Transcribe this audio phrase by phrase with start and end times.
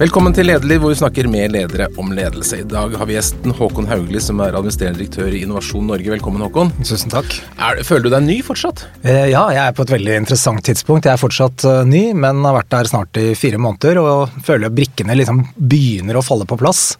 [0.00, 2.62] Velkommen til Lederliv, hvor vi snakker med ledere om ledelse.
[2.62, 6.08] I dag har vi gjesten Håkon Haugli, som er administrerende direktør i Innovasjon Norge.
[6.14, 6.70] Velkommen, Håkon.
[6.80, 7.36] Tusen takk.
[7.60, 8.86] Er, føler du deg ny fortsatt?
[9.04, 11.04] Eh, ja, jeg er på et veldig interessant tidspunkt.
[11.04, 14.70] Jeg er fortsatt uh, ny, men har vært der snart i fire måneder og føler
[14.70, 16.94] at brikkene liksom begynner å falle på plass.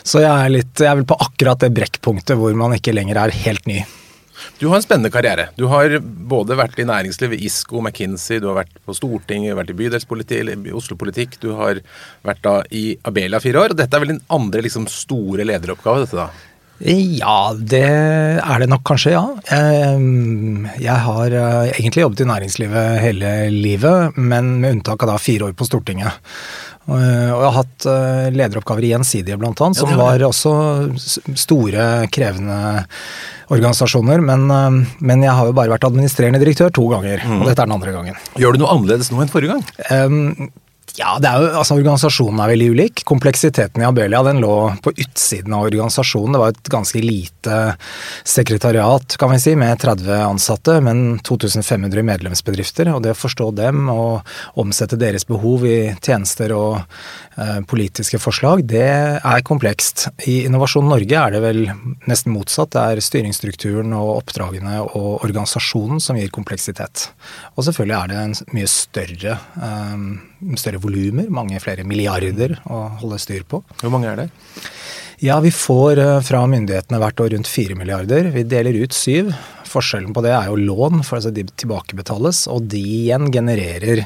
[0.00, 3.20] Så jeg er, litt, jeg er vel på akkurat det brekkpunktet hvor man ikke lenger
[3.20, 3.82] er helt ny.
[4.58, 5.48] Du har en spennende karriere.
[5.56, 9.78] Du har både vært i næringslivet, ISCO, McKinsey, du har vært på Stortinget, vært i
[9.78, 11.38] bydelspolitikk, Oslo-politikk.
[11.40, 11.80] Du har
[12.26, 13.74] vært da i Abelia fire år.
[13.74, 16.30] og Dette er vel din andre liksom, store lederoppgave, dette da?
[16.80, 19.24] Ja, det er det nok kanskje, ja.
[20.80, 25.50] Jeg har eh, egentlig jobbet i næringslivet hele livet, men med unntak av da fire
[25.50, 26.24] år på Stortinget.
[26.90, 30.54] Og jeg har hatt eh, lederoppgaver i Gjensidige bl.a., som var også
[31.38, 32.58] store, krevende
[33.50, 34.24] organisasjoner.
[34.26, 37.38] Men, eh, men, jeg har jo bare vært administrerende direktør to ganger, mm.
[37.40, 38.18] og dette er den andre gangen.
[38.40, 39.70] Gjør du noe annerledes nå enn forrige gang?
[39.90, 40.50] Um,
[40.98, 43.02] ja, jo, altså Organisasjonen er veldig ulik.
[43.08, 46.34] Kompleksiteten i Abelia den lå på utsiden av organisasjonen.
[46.34, 47.58] Det var et ganske lite
[48.26, 52.90] sekretariat kan vi si, med 30 ansatte, men 2500 medlemsbedrifter.
[52.94, 54.26] og Det å forstå dem og
[54.60, 58.88] omsette deres behov i tjenester og eh, politiske forslag, det
[59.20, 60.08] er komplekst.
[60.30, 61.62] I Innovasjon Norge er det vel
[62.10, 62.74] nesten motsatt.
[62.74, 67.10] Det er styringsstrukturen og oppdragene og organisasjonen som gir kompleksitet.
[67.56, 70.29] Og selvfølgelig er det en mye større eh,
[70.60, 73.62] større volumer, mange flere milliarder å holde styr på.
[73.82, 74.28] Hvor mange er det?
[75.20, 78.30] Ja, Vi får eh, fra myndighetene hvert år rundt fire milliarder.
[78.32, 79.34] Vi deler ut syv.
[79.70, 82.42] Forskjellen på det er jo lån, for altså de tilbakebetales.
[82.50, 84.04] Og de igjen genererer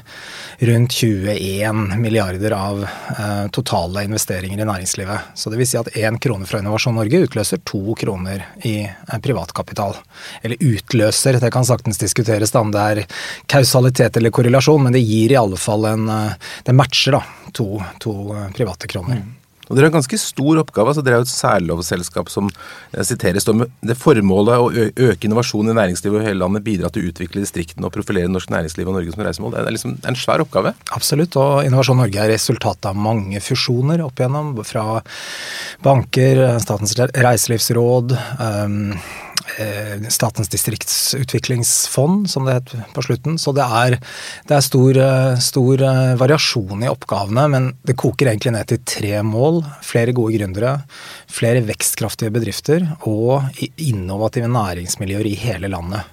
[0.60, 5.32] rundt 21 milliarder av eh, totale investeringer i næringslivet.
[5.34, 9.20] Så det vil si at én krone fra Innovasjon Norge utløser to kroner i eh,
[9.24, 9.96] privatkapital.
[10.42, 13.04] Eller utløser, det kan saktens diskuteres da om det er
[13.50, 17.82] kausalitet eller korrelasjon, men det gir i alle fall en eh, Det matcher da to,
[18.00, 19.22] to eh, private kroner.
[19.22, 19.32] Mm.
[19.68, 20.92] Og Dere har en ganske stor oppgave.
[20.92, 24.70] altså Dere er jo et særlovselskap som eh, siteres med det formålet å
[25.08, 28.52] øke innovasjon i næringslivet over hele landet, bidra til å utvikle distriktene og profilere norsk
[28.52, 29.54] næringsliv og Norge som reisemål.
[29.54, 30.74] Det er liksom en svær oppgave?
[30.96, 31.38] Absolutt.
[31.40, 34.52] Og Innovasjon Norge er resultatet av mange fusjoner opp igjennom.
[34.64, 35.00] Fra
[35.84, 38.68] banker, Statens reiselivsråd, Eh,
[40.10, 43.38] Statens distriktsutviklingsfond, som det het på slutten.
[43.38, 43.98] Så det er,
[44.48, 48.82] det er stor, eh, stor, eh, variasjon i oppgavene, men det koker egentlig ned til
[48.84, 49.62] tre mål.
[49.84, 50.74] Flere gode gründere,
[51.30, 56.10] flere vekstkraftige bedrifter og innovative næringsmiljøer i hele landet.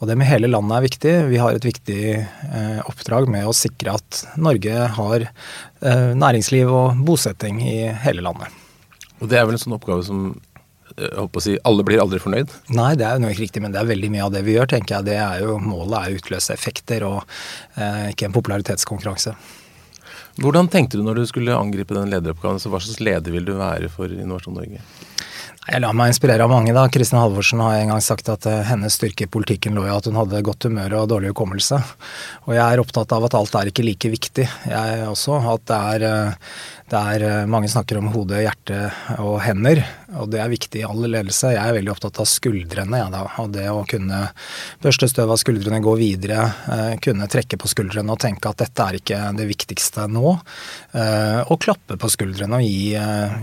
[0.00, 1.14] Og det med hele landet er viktig.
[1.30, 7.04] Vi har et viktig eh, oppdrag med å sikre at Norge har eh, næringsliv og
[7.06, 8.52] bosetting i hele landet.
[9.22, 10.34] Og det er vel en sånn oppgave som
[11.42, 12.52] si, alle blir aldri fornøyd?
[12.76, 14.70] Nei, det er jo ikke riktig, men det er veldig mye av det vi gjør,
[14.76, 15.08] tenker jeg.
[15.10, 17.20] Det er jo, målet er å utløse effekter og
[17.76, 19.34] eh, ikke en popularitetskonkurranse.
[20.42, 22.62] Hvordan tenkte du når du skulle angripe den lederoppgaven?
[22.62, 24.82] Så hva slags leder vil du være for Innovasjon Norge?
[25.64, 26.74] Jeg lar meg inspirere av mange.
[26.76, 26.82] da.
[26.92, 30.04] Kristin Halvorsen har en gang sagt at uh, hennes styrke i politikken lå i at
[30.10, 31.78] hun hadde godt humør og dårlig hukommelse.
[32.44, 34.44] Og jeg er opptatt av at alt er ikke like viktig.
[34.68, 36.04] Jeg også at det er
[36.92, 38.78] uh, er eh, mange snakker om hode, hjerte
[39.22, 39.80] og hender,
[40.20, 41.54] og det er viktig i all ledelse.
[41.54, 43.22] Jeg er veldig opptatt av skuldrene, ja, da.
[43.42, 44.20] Og det å kunne
[44.82, 48.88] børste støv av skuldrene, gå videre, eh, kunne trekke på skuldrene og tenke at dette
[48.88, 50.34] er ikke det viktigste nå.
[50.92, 52.92] Eh, og klappe på skuldrene og gi,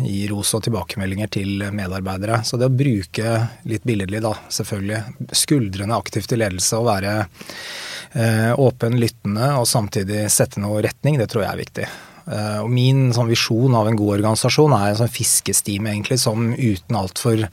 [0.05, 2.43] gi ros og tilbakemeldinger til medarbeidere.
[2.47, 3.37] Så det å bruke
[3.69, 7.17] litt billedlig, da, selvfølgelig, skuldrene aktivt i ledelse og være
[8.59, 11.91] åpen, lyttende og samtidig sette noe retning, det tror jeg er viktig.
[12.29, 16.51] Eh, og min sånn visjon av en god organisasjon er en sånn fiskestime egentlig, som
[16.53, 17.45] uten altfor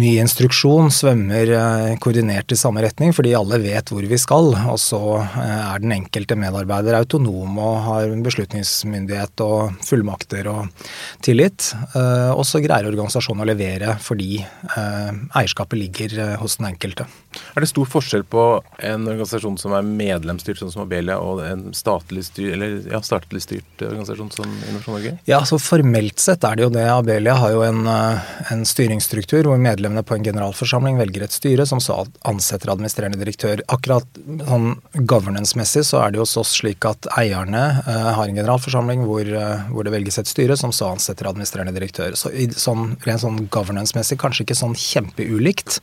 [0.00, 4.52] mye instruksjon svømmer eh, koordinert i samme retning, fordi alle vet hvor vi skal.
[4.72, 10.88] Og så eh, er den enkelte medarbeider autonom og har beslutningsmyndighet og fullmakter og
[11.24, 11.72] tillit.
[11.98, 14.38] Og så greier organisasjonen å levere fordi
[14.78, 17.06] eierskapet ligger hos den enkelte.
[17.54, 18.44] Er det stor forskjell på
[18.78, 23.42] en organisasjon som er medlemsstyrt, sånn som Abelia, og en statlig, styrt, eller, ja, statlig
[23.44, 24.30] styrt organisasjon?
[24.32, 25.12] som Innovasjon Norge?
[25.28, 26.86] Ja, så Formelt sett er det jo det.
[26.88, 31.66] Abelia har jo en, eh, en styringsstruktur hvor medlemmene på en generalforsamling velger et styre
[31.68, 33.62] som så ansetter administrerende direktør.
[33.68, 34.06] Akkurat
[34.48, 39.28] sånn governance-messig så er det hos oss slik at eierne uh, har en generalforsamling hvor,
[39.28, 42.16] uh, hvor, det velges et styre som så ansetter administrerende direktør.
[42.18, 45.80] Så i, sånn, rent sånn governance-messig kanskje ikke sånn kjempeulikt.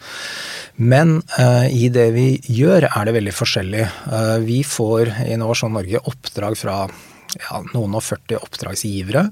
[0.75, 1.21] Men
[1.71, 3.87] i det vi gjør er det veldig forskjellig.
[4.45, 6.77] vi får i Innovasjon Norge oppdrag fra
[7.35, 9.25] ja, noen og 40 oppdragsgivere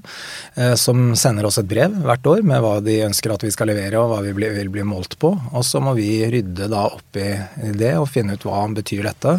[0.54, 3.70] eh, som sender oss et brev hvert år med hva de ønsker at vi skal
[3.70, 5.32] levere og hva vi blir, vil bli målt på.
[5.52, 7.28] Og så må vi rydde da opp i
[7.74, 9.36] det og finne ut hva betyr dette.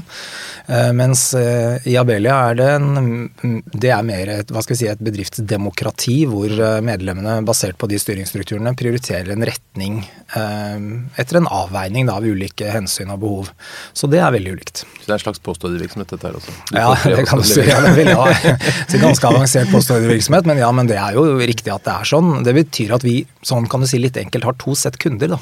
[0.67, 3.29] Eh, mens eh, i Abelia er det en
[3.69, 7.89] Det er mer et, hva skal vi si, et bedriftsdemokrati hvor eh, medlemmene, basert på
[7.91, 10.01] de styringsstrukturene, prioriterer en retning
[10.37, 10.87] eh,
[11.21, 13.53] etter en avveining da, av ulike hensyn og behov.
[13.93, 14.85] Så det er veldig ulikt.
[14.85, 16.55] Så det er en slags påståevirksomhet dette her også?
[16.71, 17.61] Du ja, det kan du si.
[17.65, 18.54] Ja, det vil jeg ha.
[18.89, 22.31] Så ganske avansert påståevirksomhet, men ja, men det er jo riktig at det er sånn.
[22.45, 25.35] Det betyr at vi, sånn kan du si litt enkelt, har to sett kunder.
[25.35, 25.39] da.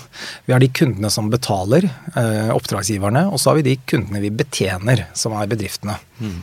[0.47, 4.33] Vi har de kundene som betaler, eh, oppdragsgiverne, og så har vi de kundene vi
[4.43, 5.97] betjener, som er bedriftene.
[6.19, 6.39] Mm.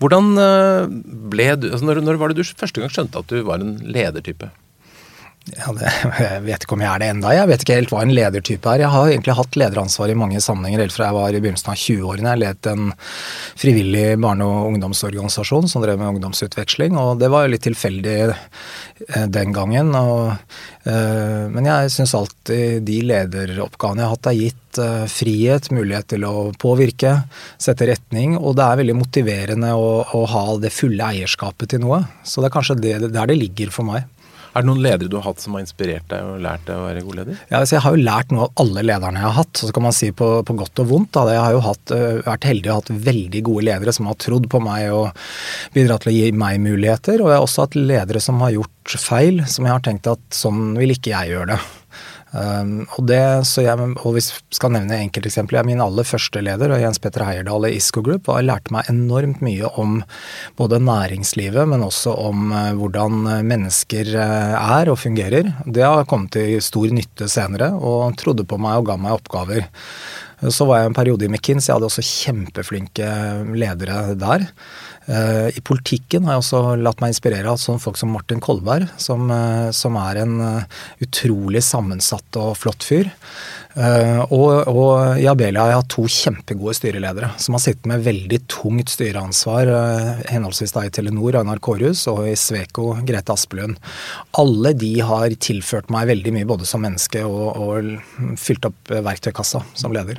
[0.00, 0.86] Hvordan eh,
[1.32, 3.76] ble du, altså når, når var det du første gang skjønte at du var en
[3.84, 4.50] ledertype?
[5.56, 5.90] Ja, det,
[6.20, 7.32] jeg vet ikke om jeg er det enda.
[7.36, 8.84] Jeg vet ikke helt hva en ledertype er.
[8.84, 11.80] Jeg har egentlig hatt lederansvar i mange sammenhenger helt fra jeg var i begynnelsen av
[11.82, 12.32] 20-årene.
[12.34, 12.90] Jeg ledet en
[13.58, 19.26] frivillig barne- og ungdomsorganisasjon som drev med ungdomsutveksling, og det var jo litt tilfeldig eh,
[19.38, 19.94] den gangen.
[19.96, 20.34] Og,
[20.90, 26.12] øh, men jeg syns alltid de lederoppgavene jeg har hatt, er gitt øh, frihet, mulighet
[26.12, 27.14] til å påvirke,
[27.56, 32.04] sette retning, og det er veldig motiverende å, å ha det fulle eierskapet til noe.
[32.26, 34.06] Så det er kanskje det, der det ligger for meg.
[34.58, 36.86] Er det noen ledere du har hatt som har inspirert deg og lært deg å
[36.88, 37.36] være god leder?
[37.46, 39.60] Ja, altså Jeg har jo lært noe av alle lederne jeg har hatt.
[39.62, 41.12] Så kan man si på, på godt og vondt.
[41.14, 41.26] Da.
[41.30, 41.94] Jeg har jo hatt,
[42.26, 45.12] vært heldig og hatt veldig gode ledere som har trodd på meg og
[45.76, 47.22] bidratt til å gi meg muligheter.
[47.22, 50.26] Og jeg har også hatt ledere som har gjort feil, som jeg har tenkt at
[50.34, 51.60] sånn vil ikke jeg gjøre det.
[52.28, 53.18] Um, og, det,
[53.56, 58.02] jeg, og vi skal nevne enkelteksempler, Min aller første leder, Jens Petter Heierdal i Isco
[58.04, 60.02] Group, og lærte meg enormt mye om
[60.60, 65.54] både næringslivet, men også om uh, hvordan mennesker uh, er og fungerer.
[65.64, 69.68] Det har kommet til stor nytte senere, og trodde på meg og ga meg oppgaver.
[70.38, 73.08] Så var jeg en periode i McKinsey, jeg hadde også kjempeflinke
[73.58, 74.44] ledere der.
[75.08, 78.90] Eh, I politikken har jeg også latt meg inspirere av sånne folk som Martin Kolberg,
[79.00, 83.10] som, eh, som er en eh, utrolig sammensatt og flott fyr.
[83.78, 88.40] Og, og, i Abelia har jeg hatt to kjempegode styreledere som har sittet med veldig
[88.50, 89.70] tungt styreansvar,
[90.32, 93.78] henholdsvis da i Telenor, Einar Kårhus, og i Sveko, Grete Aspelund.
[94.40, 99.62] Alle de har tilført meg veldig mye både som menneske og, og fylt opp verktøykassa
[99.78, 100.18] som leder.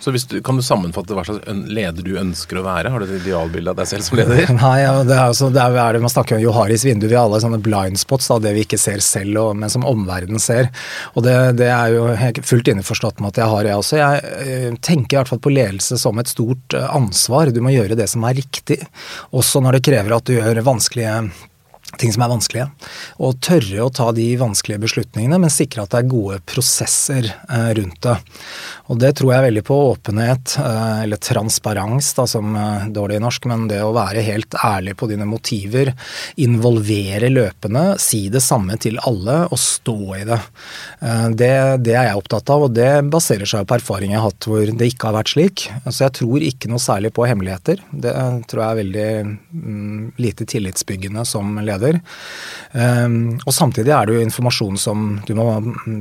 [0.00, 2.92] Så du, Kan du sammenfatte hva slags leder du ønsker å være?
[2.92, 4.48] Har du et idealbilde av deg selv som leder?
[4.56, 7.06] Nei, ja, det er, altså, det er, Man snakker om Joharis vindu.
[7.10, 9.84] Vi har alle sånne blind spots, da, det vi ikke ser selv, og, men som
[9.88, 10.70] omverdenen ser.
[11.12, 12.08] Og det, det, er jo
[12.48, 14.00] fullt innforstått med at jeg har, jeg også.
[14.00, 17.52] Jeg øh, tenker i hvert fall på ledelse som et stort øh, ansvar.
[17.52, 18.80] Du må gjøre det som er riktig,
[19.36, 21.20] også når det krever at du gjør vanskelige
[21.98, 22.68] ting som er vanskelige.
[23.20, 27.70] Og tørre å ta de vanskelige beslutningene, men sikre at det er gode prosesser eh,
[27.78, 28.16] rundt det.
[28.90, 29.78] Og det tror jeg veldig på.
[29.90, 32.54] Åpenhet, eh, eller transparens da, som
[32.90, 35.92] dårlig dårlig norsk, men det å være helt ærlig på dine motiver.
[36.36, 40.40] Involvere løpende, si det samme til alle og stå i det.
[41.34, 41.52] Det,
[41.84, 44.66] det er jeg opptatt av, og det baserer seg på erfaring jeg har hatt hvor
[44.66, 45.66] det ikke har vært slik.
[45.88, 47.82] Så jeg tror ikke noe særlig på hemmeligheter.
[47.90, 48.14] Det
[48.50, 52.00] tror jeg er veldig mm, lite tillitsbyggende som leder steder.
[52.72, 55.48] Ehm, og samtidig er det jo informasjon som du må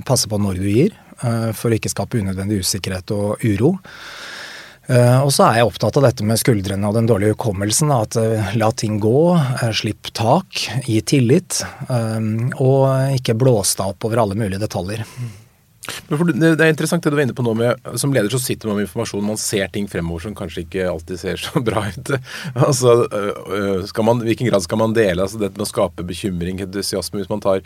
[0.08, 3.78] passe på når du gir, eh, for å ikke skape unødvendig usikkerhet og uro.
[4.90, 7.92] Uh, og så er jeg opptatt av dette med skuldrene og den dårlige hukommelsen.
[7.94, 9.38] At uh, la ting gå,
[9.78, 11.60] slipp tak, gi tillit.
[12.58, 15.06] og ikke blås deg opp over alle mulige detaljer.
[16.10, 18.80] Det er interessant det du var inne på nå med Som leder så sitter man
[18.80, 22.12] med informasjon, man ser ting fremover som kanskje ikke alltid ser så bra ut.
[22.56, 22.96] Altså,
[23.90, 27.32] skal man, hvilken grad skal man dele altså dette med å skape bekymring, entusiasme, hvis
[27.32, 27.64] man tar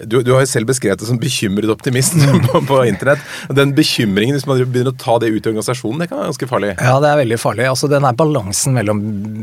[0.00, 2.14] du, du, har jo selv beskrevet det som bekymret optimist
[2.46, 3.20] på, på, internett.
[3.52, 6.48] Den bekymringen, hvis man begynner å ta det ut i organisasjonen, det kan være ganske
[6.48, 6.70] farlig?
[6.78, 7.66] Ja, det er veldig farlig.
[7.68, 9.02] Altså Den er balansen mellom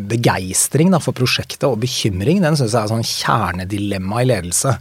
[0.10, 4.74] begeistring for prosjektet og bekymring, den syns jeg er sånn kjernedilemma i ledelse.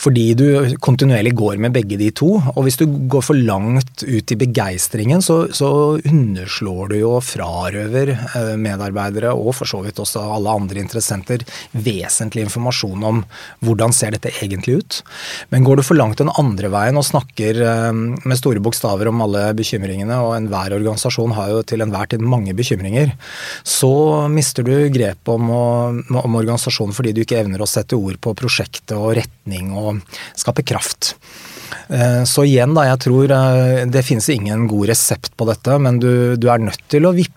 [0.00, 0.44] Fordi du
[0.84, 2.34] kontinuerlig går med begge de to.
[2.52, 7.24] Og hvis du går for langt ut i begeistringen, så, så underslår du jo og
[7.24, 13.24] frarøver eh, medarbeidere, og for så vidt også alle andre interessenter, vesentlig informasjon om
[13.64, 14.89] hvordan ser dette egentlig ut
[15.52, 19.22] Men går du for langt den andre veien og snakker eh, med store bokstaver om
[19.26, 23.14] alle bekymringene, og enhver organisasjon har jo til enhver tid mange bekymringer,
[23.66, 23.92] så
[24.32, 28.96] mister du grepet om, om organisasjonen fordi du ikke evner å sette ord på prosjektet
[28.98, 30.02] og retning og
[30.38, 31.14] skape kraft.
[31.88, 36.00] Eh, så igjen, da, jeg tror eh, det finnes ingen god resept på dette, men
[36.02, 37.36] du, du er nødt til å vippe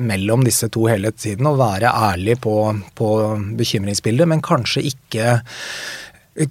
[0.00, 2.54] mellom disse to hele tiden og være ærlig på,
[2.96, 3.08] på
[3.58, 5.34] bekymringsbildet, men kanskje ikke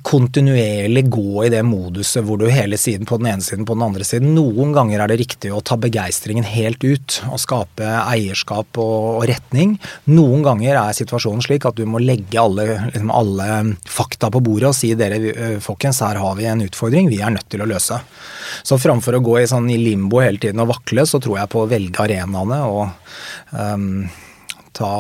[0.05, 3.85] kontinuerlig gå i det moduset hvor du hele siden på den ene siden på den
[3.87, 4.35] andre siden.
[4.35, 9.75] Noen ganger er det riktig å ta begeistringen helt ut og skape eierskap og, retning.
[10.09, 13.49] Noen ganger er situasjonen slik at du må legge alle, liksom alle
[13.89, 17.33] fakta på bordet og si dere eh, folkens, her har vi en utfordring vi er
[17.35, 17.99] nødt til å løse.
[18.63, 21.63] Så framfor å gå i, sånn, limbo hele tiden og vakle, så tror jeg på
[21.63, 22.89] å velge arenaene og
[23.53, 24.07] um,
[24.79, 24.91] ta,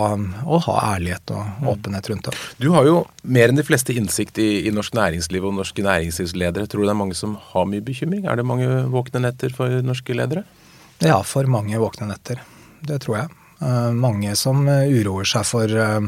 [0.45, 2.35] og ha ærlighet og åpenhet rundt det.
[2.59, 6.67] Du har jo mer enn de fleste innsikt i, i norsk næringsliv og norske næringslivsledere.
[6.67, 8.25] Tror du det er mange som har mye bekymring?
[8.27, 10.45] Er det mange våkne netter for norske ledere?
[10.99, 12.41] Ja, for mange våkne netter.
[12.85, 13.35] Det tror jeg.
[13.61, 15.99] Eh, mange som eh, uroer seg for, eh,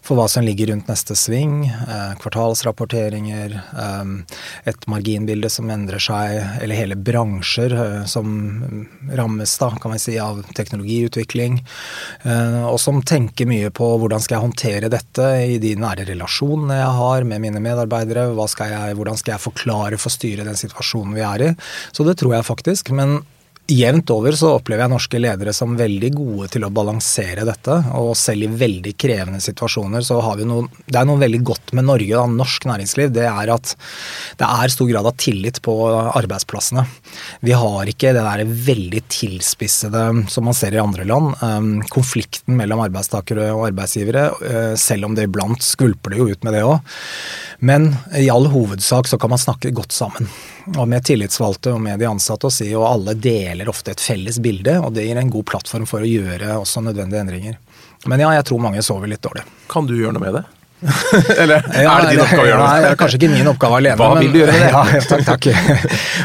[0.00, 1.66] for, hva som ligger rundt neste sving.
[2.22, 3.52] Kvartalsrapporteringer,
[4.68, 7.74] et marginbilde som endrer seg, eller hele bransjer
[8.08, 8.28] som
[9.18, 11.58] rammes da, kan vi si, av teknologiutvikling.
[12.70, 16.98] Og som tenker mye på hvordan skal jeg håndtere dette i de nære relasjonene jeg
[17.00, 18.28] har med mine medarbeidere.
[18.50, 21.54] Skal jeg, hvordan skal jeg forklare for styret den situasjonen vi er i.
[21.92, 22.94] Så det tror jeg faktisk.
[22.94, 23.20] men
[23.66, 27.74] Jevnt over så opplever jeg norske ledere som veldig gode til å balansere dette.
[27.98, 31.72] Og selv i veldig krevende situasjoner så har vi noe Det er noe veldig godt
[31.74, 33.10] med Norge, da, norsk næringsliv.
[33.16, 33.72] Det er at
[34.38, 36.86] det er stor grad av tillit på arbeidsplassene.
[37.42, 41.34] Vi har ikke det der veldig tilspissede som man ser i andre land.
[41.42, 46.46] Um, konflikten mellom arbeidstakere og arbeidsgivere, uh, selv om det iblant skvulper det jo ut
[46.46, 46.94] med det òg.
[47.58, 50.28] Men i all hovedsak så kan man snakke godt sammen.
[50.76, 54.40] Og med tillitsvalgte og med de ansatte og si, og alle deler ofte et felles
[54.42, 54.78] bilde.
[54.82, 57.58] Og det gir en god plattform for å gjøre også nødvendige endringer.
[58.06, 59.46] Men ja, jeg tror mange sover litt dårlig.
[59.72, 60.44] Kan du gjøre noe med det?
[61.42, 62.66] Eller ja, er det din oppgave å gjøre det?
[62.66, 63.96] Nei, det er kanskje ikke min oppgave alene.
[64.00, 64.70] Hva vil du gjøre med det?
[64.72, 65.48] Ja, takk, takk.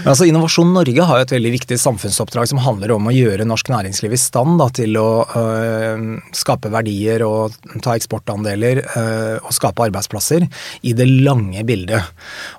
[0.03, 3.71] Men altså, Innovasjon Norge har et veldig viktig samfunnsoppdrag som handler om å gjøre norsk
[3.73, 6.05] næringsliv i stand da, til å øh,
[6.37, 10.47] skape verdier og ta eksportandeler øh, og skape arbeidsplasser
[10.87, 12.11] i det lange bildet.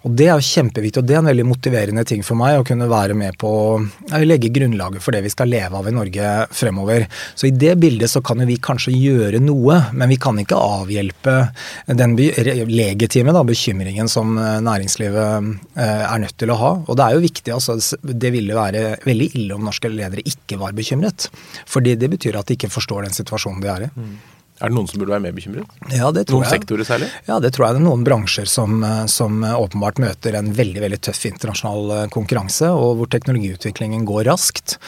[0.06, 2.66] Og Det er jo kjempeviktig, og det er en veldig motiverende ting for meg å
[2.66, 6.32] kunne være med på å legge grunnlaget for det vi skal leve av i Norge
[6.54, 7.06] fremover.
[7.34, 10.58] Så i det bildet så kan jo vi kanskje gjøre noe, men vi kan ikke
[10.58, 11.36] avhjelpe
[11.98, 16.72] den legitime da, bekymringen som eh, næringslivet eh, er nødt til å ha.
[16.86, 20.60] Og det er jo viktig, altså, det ville være veldig ille om norske ledere ikke
[20.60, 21.28] var bekymret.
[21.68, 23.90] Fordi det betyr at de ikke forstår den situasjonen de er i.
[23.96, 24.14] Mm.
[24.60, 25.78] Er det noen som burde være mer bekymret?
[25.90, 26.60] Ja, det tror noen jeg.
[26.60, 27.08] sektorer særlig?
[27.26, 30.84] Ja, det tror jeg det er noen bransjer som, eh, som, åpenbart møter en veldig
[30.84, 34.78] veldig tøff internasjonal konkurranse, og hvor teknologiutviklingen går raskt.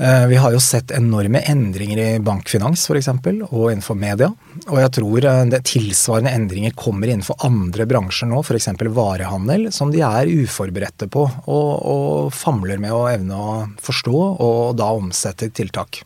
[0.00, 3.10] Vi har jo sett enorme endringer i bankfinans f.eks.,
[3.50, 4.30] og innenfor media.
[4.68, 8.70] Og jeg tror eh, det tilsvarende endringer kommer innenfor andre bransjer nå, f.eks.
[8.96, 14.76] varehandel, som de er uforberedte på og, og, famler med å evne å forstå og
[14.78, 16.02] da omsette tiltak.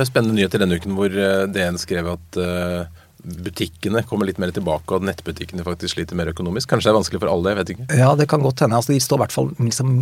[0.00, 4.52] Det spennende nyheter denne uken hvor eh, DN skrev at eh, butikkene kommer litt mer
[4.56, 6.70] tilbake, og nettbutikkene faktisk sliter mer økonomisk.
[6.70, 7.88] Kanskje det er vanskelig for alle, jeg vet ikke.
[8.00, 8.78] Ja, det kan godt hende.
[8.78, 9.98] Altså, de står i hvert fall liksom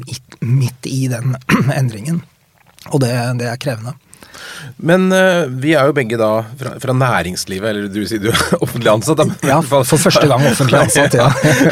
[0.47, 1.35] midt i den
[1.81, 2.23] endringen.
[2.93, 3.97] Og det, det er krevende.
[4.79, 6.31] Men uh, vi er jo begge da
[6.61, 9.23] fra, fra, næringslivet, eller du sier du er offentlig ansatt.
[9.25, 11.29] Men, Ja, for, første gang offentlig ansatt, ja.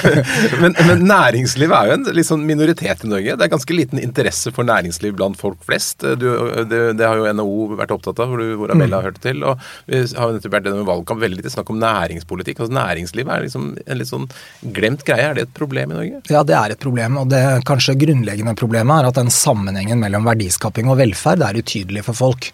[0.62, 3.36] men, men, næringslivet er jo en liksom minoritet i Norge.
[3.36, 6.04] Det er ganske liten interesse for næringsliv blant folk flest.
[6.20, 6.28] Du,
[6.70, 9.44] det, det, har jo NHO vært opptatt av, hvor, du, hvor Abella har hørt til.
[9.46, 12.62] Og vi har jo nettopp vært gjennom valgkamp veldig lite snakk om næringspolitikk.
[12.62, 14.28] Altså Næringslivet er liksom en litt sånn
[14.76, 15.30] glemt greie.
[15.30, 16.22] Er det et problem i Norge?
[16.32, 17.20] Ja, det er et problem.
[17.22, 22.06] Og det kanskje grunnleggende problemet er at den sammenhengen mellom verdiskaping og velferd er utydelig
[22.06, 22.50] for folk.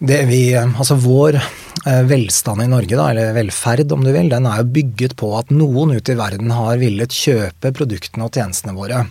[0.00, 4.46] Det vi, altså Vår eh, velstand i Norge, da, eller velferd om du vil, den
[4.48, 8.76] er jo bygget på at noen ute i verden har villet kjøpe produktene og tjenestene
[8.76, 9.02] våre.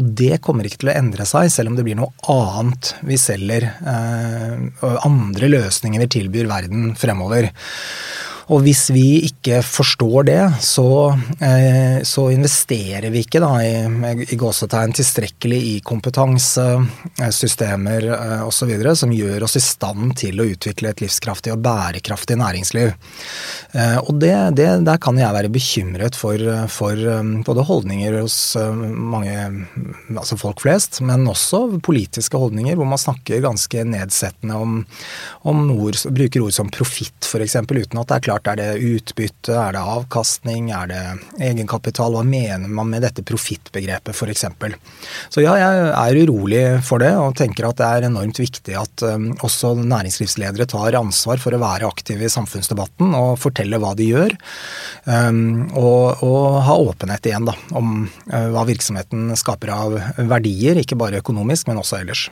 [0.00, 3.20] Og det kommer ikke til å endre seg, selv om det blir noe annet vi
[3.20, 3.68] selger.
[3.68, 7.50] Eh, andre løsninger vi tilbyr verden fremover.
[8.50, 14.38] Og hvis vi ikke forstår det, så, eh, så investerer vi ikke da, i, i
[14.38, 16.64] gåsetegn tilstrekkelig i kompetanse,
[17.20, 18.72] eh, systemer eh, osv.
[18.98, 22.90] som gjør oss i stand til å utvikle et livskraftig og bærekraftig næringsliv.
[24.02, 26.42] Og det, det, der kan jeg være bekymret for,
[26.72, 26.98] for
[27.46, 29.34] både holdninger hos mange,
[30.10, 34.80] altså folk flest, men også politiske holdninger, hvor man snakker ganske nedsettende om,
[35.46, 38.50] om ord, bruker ord som profitt f.eks., uten at det er klart klart.
[38.50, 41.02] Er det utbytte, er det avkastning, er det
[41.40, 42.14] egenkapital?
[42.14, 44.44] Hva mener man med dette profittbegrepet f.eks.?
[45.30, 49.02] Så ja, jeg er urolig for det og tenker at det er enormt viktig at
[49.02, 54.10] um, også næringslivsledere tar ansvar for å være aktive i samfunnsdebatten og fortelle hva de
[54.10, 54.36] gjør.
[55.04, 59.98] Um, og, og, ha åpenhet igjen da, om uh, hva virksomheten skaper av
[60.30, 62.28] verdier, ikke bare økonomisk, men også ellers.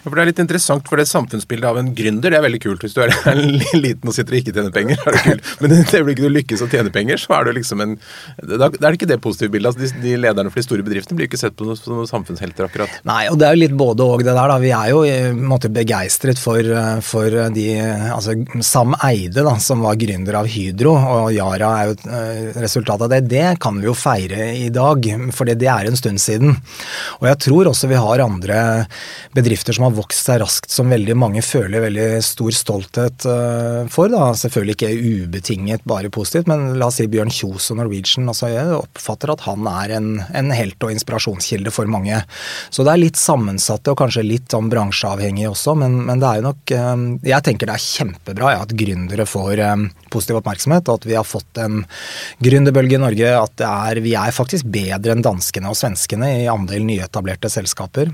[0.00, 2.62] Ja, for Det er litt interessant, for det samfunnsbildet av en gründer det er veldig
[2.62, 2.84] kult.
[2.84, 3.12] Hvis du er
[3.84, 5.52] liten og sitter og ikke tjener penger, er det kult.
[5.62, 7.96] Men i det øyeblikket du lykkes å tjene penger, så er det liksom en
[8.40, 9.72] Da er det ikke det positive bildet.
[9.72, 12.68] Altså, de, de, lederne for de store bedriftene blir ikke sett på som noen samfunnshelter,
[12.68, 13.00] akkurat.
[13.08, 14.58] Nei, og det er jo litt både og det der, da.
[14.62, 16.64] Vi er jo i en måte begeistret for,
[17.06, 17.68] for de
[18.10, 18.34] Altså
[18.66, 23.04] Sam Eide, da, som var gründer av Hydro, og Yara er jo et eh, resultat
[23.04, 23.22] av det.
[23.30, 25.06] Det kan vi jo feire i dag,
[25.36, 26.56] for det er en stund siden.
[27.20, 28.60] Og jeg tror også vi har andre
[29.36, 34.10] bedrifter som har vokst seg raskt, som veldig mange føler veldig stor stolthet eh, for.
[34.12, 34.30] Da.
[34.38, 34.90] Selvfølgelig ikke
[35.24, 38.28] ubetinget bare positivt, men la oss si Bjørn Kjos og Norwegian.
[38.30, 42.22] altså Jeg oppfatter at han er en, en helt og inspirasjonskilde for mange.
[42.70, 46.40] Så det er litt sammensatte og kanskje litt sånn bransjeavhengig også, men, men, det er
[46.40, 50.88] jo nok eh, Jeg tenker det er kjempebra ja, at gründere får eh, positiv oppmerksomhet,
[50.88, 51.84] og at vi har fått en
[52.42, 53.34] gründerbølge i Norge.
[53.40, 58.10] At er, vi er faktisk bedre enn danskene og svenskene i andel nyetablerte selskaper.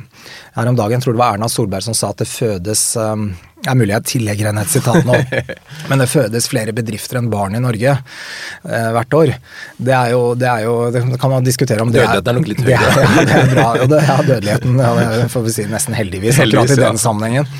[0.57, 3.31] Her om dagen tror det var Erna Solberg som sa at det fødes um,
[3.67, 5.17] det er mulig jeg tillegger henne et sitat nå,
[5.91, 9.33] men det fødes flere bedrifter enn barn i Norge eh, hvert år.
[9.77, 12.39] Det er jo, det er jo det kan man diskutere om det er Dødeligheten er
[12.39, 12.95] nok litt høyere.
[12.95, 13.69] Det er, ja, det er bra.
[13.75, 17.03] Og det, ja, dødeligheten ja, det får vi si nesten heldigvis, heldigvis akkurat i den
[17.09, 17.55] sammenhengen.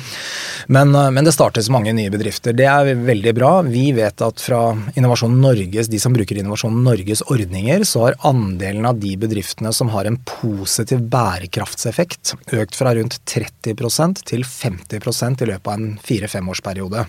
[0.67, 2.53] Men, eh, men, det startes mange nye bedrifter.
[2.55, 3.51] Det er veldig bra.
[3.63, 4.61] Vi vet at fra
[4.99, 9.91] Innovasjon Norges, de som bruker Innovasjon Norges ordninger, så har andelen av de bedriftene som
[9.95, 17.05] har en positiv bærekraftseffekt, økt fra rundt 30% til 50% i løpet av en fire-femårsperiode.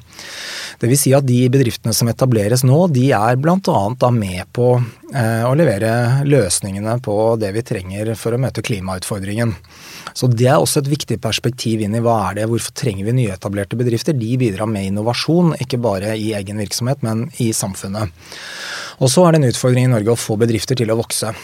[0.84, 4.10] Vil si at de bedriftene som etableres nå, de er bl.a.
[4.14, 9.54] med på eh, å levere løsningene på det vi trenger for å møte klimautfordringen.
[10.18, 13.16] Så det er også et viktig perspektiv inn i hva er det, hvorfor trenger vi
[13.20, 14.16] nyetablerte bedrifter.
[14.16, 18.14] De bidrar med innovasjon, ikke bare i egen virksomhet, men i samfunnet.
[18.98, 21.34] Og så er det en utfordring i Norge å få bedrifter til å vokse.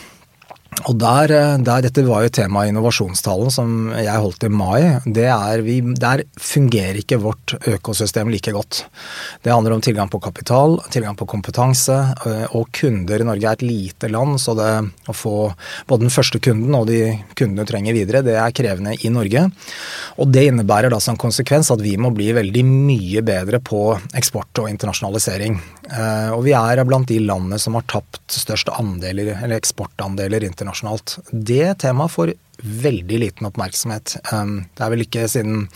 [0.89, 5.01] Og der, eh, der, Dette var jo tema i innovasjonstalen som jeg holdt i mai.
[5.07, 8.85] det er vi, Der fungerer ikke vårt økosystem like godt.
[9.43, 13.25] Det handler om tilgang på kapital, tilgang på kompetanse eh, og kunder.
[13.25, 15.55] Norge er et lite land, så det å få
[15.87, 19.51] både den første kunden og de kundene du trenger videre, det er krevende i Norge.
[20.19, 24.59] Og Det innebærer da som konsekvens at vi må bli veldig mye bedre på eksport
[24.59, 25.61] og internasjonalisering.
[25.91, 31.19] Eh, og vi er blant de landene som har tapt størst andeler, eller eksportandeler internasjonalt.
[31.31, 34.17] Det temaet får veldig liten oppmerksomhet.
[34.33, 35.67] Um, det er vel ikke siden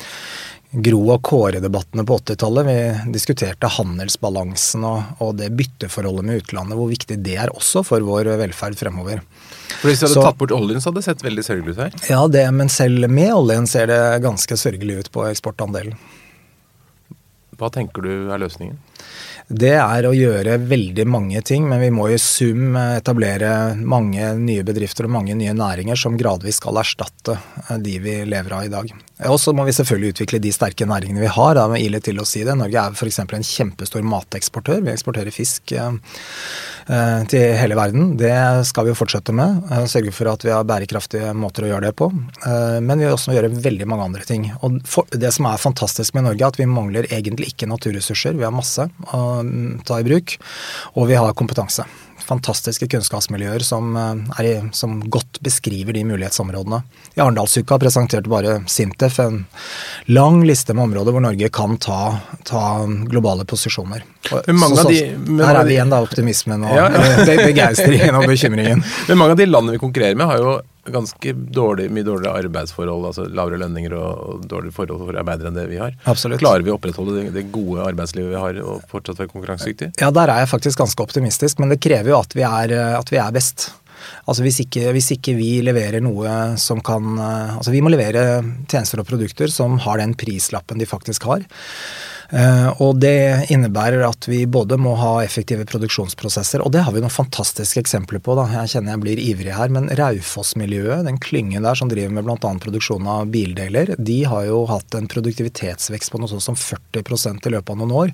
[0.68, 6.90] Gro- og Kåre-debattene på 80-tallet vi diskuterte handelsbalansen og, og, det bytteforholdet med utlandet, hvor
[6.90, 9.22] viktig det er også for vår velferd fremover.
[9.78, 11.82] For Hvis de hadde så, tatt bort oljen, så hadde det sett veldig sørgelig ut
[11.86, 11.96] her?
[12.12, 15.96] Ja, det, men selv med oljen ser det ganske sørgelig ut på eksportandelen.
[17.58, 18.76] Hva tenker du er løsningen?
[19.48, 24.64] Det er å gjøre veldig mange ting, men vi må i sum etablere mange nye
[24.66, 28.72] bedrifter og mange nye næringer som gradvis skal erstatte eh, de vi lever av i
[28.72, 28.92] dag.
[29.26, 31.56] Og så må vi selvfølgelig utvikle de sterke næringene vi har.
[31.58, 32.54] Da er ille til å si det.
[32.58, 33.18] Norge er f.eks.
[33.24, 34.84] en kjempestor mateksportør.
[34.86, 35.96] Vi eksporterer fisk eh,
[36.86, 38.12] eh, til hele verden.
[38.20, 38.32] Det
[38.70, 39.64] skal vi jo fortsette med.
[39.74, 42.10] Eh, sørge for at vi har bærekraftige måter å gjøre det på.
[42.46, 44.48] Men vi vil også gjøre veldig mange andre ting.
[44.62, 44.78] Og
[45.10, 48.38] det som er fantastisk med Norge, er at vi mangler egentlig ikke naturressurser.
[48.38, 50.38] Vi har masse å mm, ta i bruk,
[50.94, 51.86] og vi har kompetanse
[52.28, 56.82] fantastiske kunnskapsmiljøer som, eh, i, som, godt beskriver de mulighetsområdene.
[57.16, 59.44] I Arendalsuka presenterte bare Sintef en
[60.06, 62.64] lang liste med områder hvor Norge kan ta, ta
[63.08, 64.04] globale posisjoner.
[64.28, 65.04] Så, så, de,
[65.40, 66.88] her er vi igjen, da, optimismen og ja.
[67.48, 68.84] begeistringen og bekymringen.
[69.08, 70.58] Men mange av de landene vi konkurrerer med, har jo
[70.94, 75.58] ganske dårlig, mye dårligere arbeidsforhold, altså lavere lønninger og, og dårligere forhold for arbeidere enn
[75.58, 75.96] det vi har.
[76.10, 76.42] Absolutt.
[76.42, 79.94] Klarer vi å opprettholde det, det, gode arbeidslivet vi har og fortsatt være konkurransedyktige?
[80.02, 83.12] Ja, der er jeg faktisk ganske optimistisk, men det krever jo at vi er, at
[83.12, 83.70] vi er best.
[84.30, 89.02] Altså hvis ikke, hvis ikke, vi leverer noe som kan Altså vi må levere tjenester
[89.02, 91.42] og produkter som har den prislappen de faktisk har.
[92.28, 97.00] Eh, og det innebærer at vi både må ha effektive produksjonsprosesser, og det har vi
[97.00, 98.36] noen fantastiske eksempler på.
[98.36, 98.44] Da.
[98.52, 102.52] Jeg kjenner jeg blir ivrig her, men Raufoss-miljøet, den klyngen der som driver med bl.a.
[102.64, 107.54] produksjon av bildeler, de har jo hatt en produktivitetsvekst på noe sånt som 40% i
[107.56, 108.12] løpet av noen år.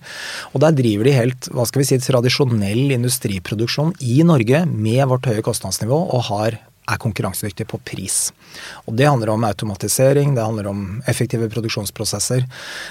[0.52, 5.26] Og der driver de helt hva skal vi si, tradisjonell industriproduksjon i Norge med vårt
[5.30, 8.32] høye kostnadsnivå og har er konkurransedyktig på pris.
[8.84, 12.44] Og Det handler om automatisering, det handler om effektive produksjonsprosesser.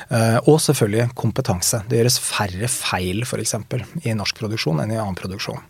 [0.09, 1.83] Eh, og selvfølgelig kompetanse.
[1.89, 3.55] Det gjøres færre feil f.eks.
[4.03, 5.61] i norsk produksjon enn i annen produksjon.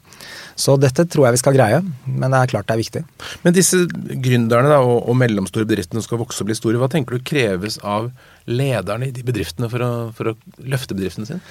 [0.55, 3.01] Så dette tror jeg vi skal greie, men det er klart det er viktig.
[3.43, 6.91] Men disse gründerne da, og, og mellomstore bedriftene som skal vokse og bli store, hva
[6.91, 8.11] tenker du kreves av
[8.49, 10.35] lederne i de bedriftene for å, for å,
[10.67, 11.41] løfte bedriften sin?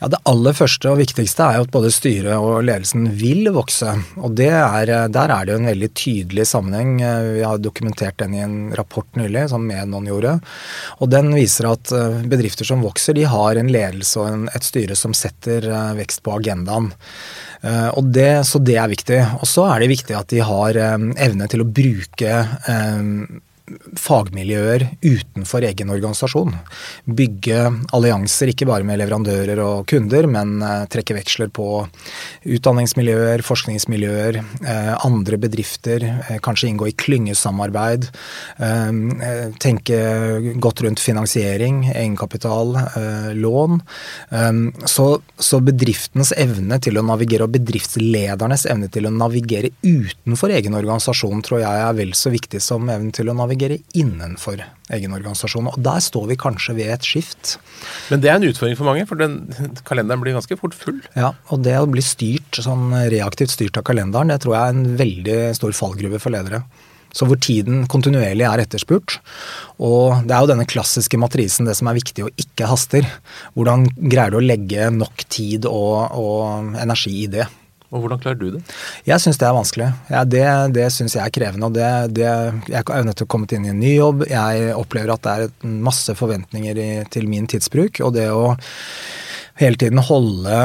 [0.00, 3.94] Ja, Det aller første og viktigste er jo at både styret og ledelsen vil vokse.
[4.18, 6.96] og er, Der er det jo en veldig tydelig sammenheng.
[7.36, 10.38] Vi har dokumentert den i en rapport nylig, som Menon gjorde.
[10.98, 11.92] Og den viser at
[12.30, 16.34] bedrifter som vokser, de har en ledelse og en, et styre som setter vekst på
[16.38, 16.90] agendaen.
[17.60, 19.20] Det, så det er viktig.
[19.38, 22.34] Og så er det viktig at de har evne til å bruke
[23.98, 26.54] fagmiljøer utenfor egen organisasjon.
[27.04, 27.62] Bygge
[27.96, 31.66] allianser ikke bare med leverandører og kunder, men eh, trekke veksler på
[32.56, 36.06] utdanningsmiljøer, forskningsmiljøer, eh, andre bedrifter.
[36.06, 38.08] Eh, kanskje inngå i klyngesamarbeid.
[39.60, 39.98] Tenke
[40.62, 42.72] godt rundt finansiering, egenkapital,
[43.36, 43.80] lån.
[44.88, 45.06] Så,
[45.38, 51.42] så bedriftens evne til å navigere, og bedriftsledernes evne til å navigere utenfor egen organisasjon,
[51.46, 55.68] tror jeg er vel så viktig som evnen til å navigere fungere innenfor egen organisasjon.
[55.70, 57.58] Og der står vi kanskje ved et skift.
[58.10, 59.52] Men det er en utfordring for mange, for den
[59.84, 61.00] kalenderen blir ganske fort full?
[61.14, 64.78] Ja, og det å bli styrt, sånn reaktivt styrt av kalenderen, det tror jeg er
[64.78, 66.64] en veldig stor fallgruve for ledere.
[67.12, 69.18] Så hvor tiden kontinuerlig er etterspurt.
[69.82, 73.08] Og det er jo denne klassiske matrisen, det som er viktig og ikke haster.
[73.56, 77.48] Hvordan greier du å legge nok tid og, og energi i det?
[77.90, 78.60] Og Hvordan klarer du det?
[79.08, 79.88] Jeg syns det er vanskelig.
[80.12, 80.44] Ja, det
[80.76, 81.66] det syns jeg er krevende.
[81.66, 82.28] og det, det,
[82.70, 84.22] Jeg er nettopp kommet inn i en ny jobb.
[84.30, 88.00] Jeg opplever at det er masse forventninger i, til min tidsbruk.
[88.06, 88.54] Og det å
[89.60, 90.56] hele tiden holde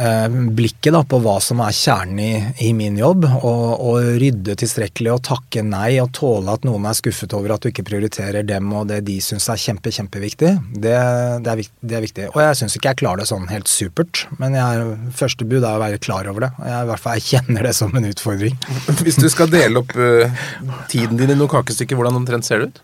[0.00, 2.32] eh, blikket da, på hva som er kjernen i,
[2.68, 6.96] i min jobb, og, og, rydde tilstrekkelig og takke nei og tåle at noen er
[6.96, 10.96] skuffet over at du ikke prioriterer dem og det de syns er kjempe, kjempeviktig, det,
[11.44, 12.28] det, er, det er viktig.
[12.32, 15.76] Og jeg syns ikke jeg klarer det sånn helt supert, men jeg, første bud er
[15.76, 16.52] å være klar over det.
[16.64, 18.56] Jeg, i hvert fall, kjenner det som en utfordring.
[19.04, 20.46] Hvis du skal dele opp uh,
[20.90, 22.80] tiden din i noen kakestykker, hvordan omtrent ser det ut?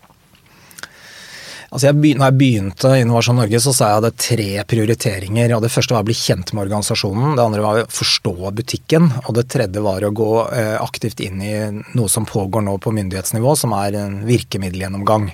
[1.67, 5.55] Altså jeg når jeg begynte Innovasjon Norge, så sa jeg at det tre prioriteringer.
[5.55, 7.35] og Det første var å bli kjent med organisasjonen.
[7.35, 9.09] Det andre var å forstå butikken.
[9.25, 11.53] Og det tredje var å gå eh, aktivt inn i
[11.97, 15.27] noe som pågår nå på myndighetsnivå, som er en virkemiddelgjennomgang.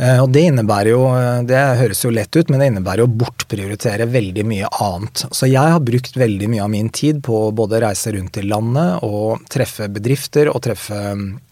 [0.00, 3.12] Eh, og det innebærer jo, eh, det høres jo lett ut, men det innebærer å
[3.20, 5.26] bortprioritere veldig mye annet.
[5.28, 9.04] Så jeg har brukt veldig mye av min tid på både reise rundt i landet
[9.04, 11.00] og treffe bedrifter og treffe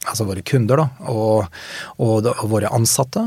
[0.09, 1.59] altså våre kunder da, og,
[2.01, 3.27] og, og våre ansatte.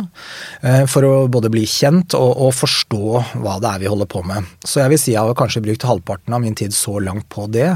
[0.65, 4.23] Eh, for å både bli kjent og, og, forstå hva det er vi holder på
[4.25, 4.49] med.
[4.65, 7.45] Så jeg vil si jeg har kanskje brukt halvparten av min tid så langt på
[7.51, 7.69] det.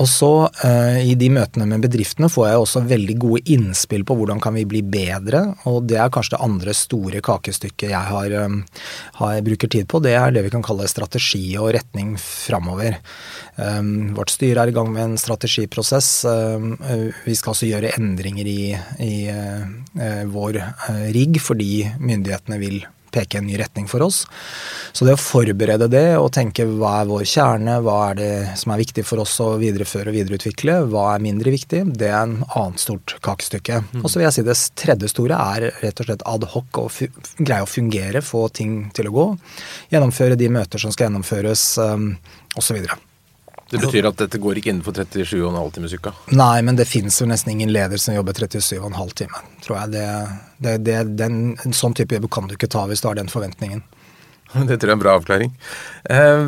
[0.00, 0.30] Og så
[1.04, 4.64] i de møtene med bedriftene får jeg også veldig gode innspill på hvordan kan vi
[4.68, 8.36] bli bedre, og det er kanskje det andre store kakestykket jeg har,
[9.18, 9.98] har bruker tid på.
[10.04, 12.98] Det er det vi kan kalle strategi og retning framover.
[13.58, 16.10] Vårt styre er i gang med en strategiprosess.
[17.26, 19.14] Vi skal også gjøre endringer i, i
[20.32, 20.60] vår
[21.14, 22.82] rigg fordi myndighetene vil
[23.12, 24.22] peke en ny retning for oss.
[24.92, 28.74] Så det å forberede det og tenke hva er vår kjerne, hva er det som
[28.74, 32.40] er viktig for oss å videreføre og videreutvikle, hva er mindre viktig, det er en
[32.48, 33.82] annet stort kakestykke.
[33.92, 34.02] Mm.
[34.02, 36.88] Og så vil jeg si det tredje store er rett og slett ad hoc, å
[37.38, 39.30] greie å fungere, få ting til å gå.
[39.94, 42.12] Gjennomføre de møter som skal gjennomføres, um,
[42.58, 42.84] osv.
[43.72, 46.12] Det betyr at dette går ikke innenfor 37,5 timers uka?
[46.36, 49.92] Nei, men det finnes jo nesten ingen leder som jobber 37,5 timer, tror jeg.
[49.94, 50.04] Det,
[50.58, 53.32] det, det, den, en sånn type jobb kan du ikke ta hvis du har den
[53.32, 53.80] forventningen.
[54.68, 55.52] Det tror jeg er en bra avklaring.
[56.12, 56.42] Eh,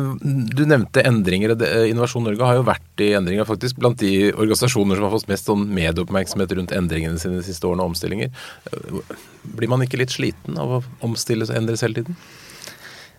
[0.53, 1.55] du nevnte endringer.
[1.89, 5.49] Innovasjon Norge har jo vært i endringer faktisk blant de organisasjoner som har fått mest
[5.49, 8.29] sånn medieoppmerksomhet rundt endringene sine de siste årene og omstillinger.
[8.69, 9.15] Eh,
[9.57, 12.19] blir man ikke litt sliten av å omstilles og endre hele tiden?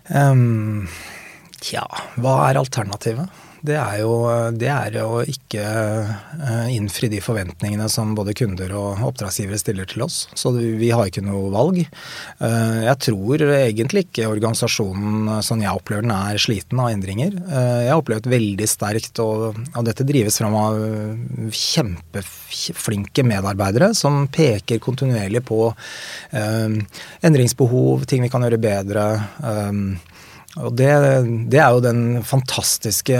[0.07, 0.87] Um,
[1.59, 1.83] tja,
[2.15, 3.43] hva er alternativet?
[3.65, 4.13] Det er jo
[4.53, 10.05] det er å ikke eh, innfri de forventningene som både kunder og oppdragsgivere stiller til
[10.05, 10.27] oss.
[10.37, 11.79] Så vi har ikke noe valg.
[11.81, 17.37] Eh, jeg tror egentlig ikke organisasjonen sånn jeg opplever den, er sliten av endringer.
[17.47, 20.77] Eh, jeg har opplevd veldig sterkt, og, og dette drives fram av
[21.57, 25.71] kjempeflinke medarbeidere som peker kontinuerlig på
[27.25, 29.07] endringsbehov, ting vi kan gjøre bedre.
[30.65, 30.89] Og det,
[31.51, 33.17] det, er jo den fantastiske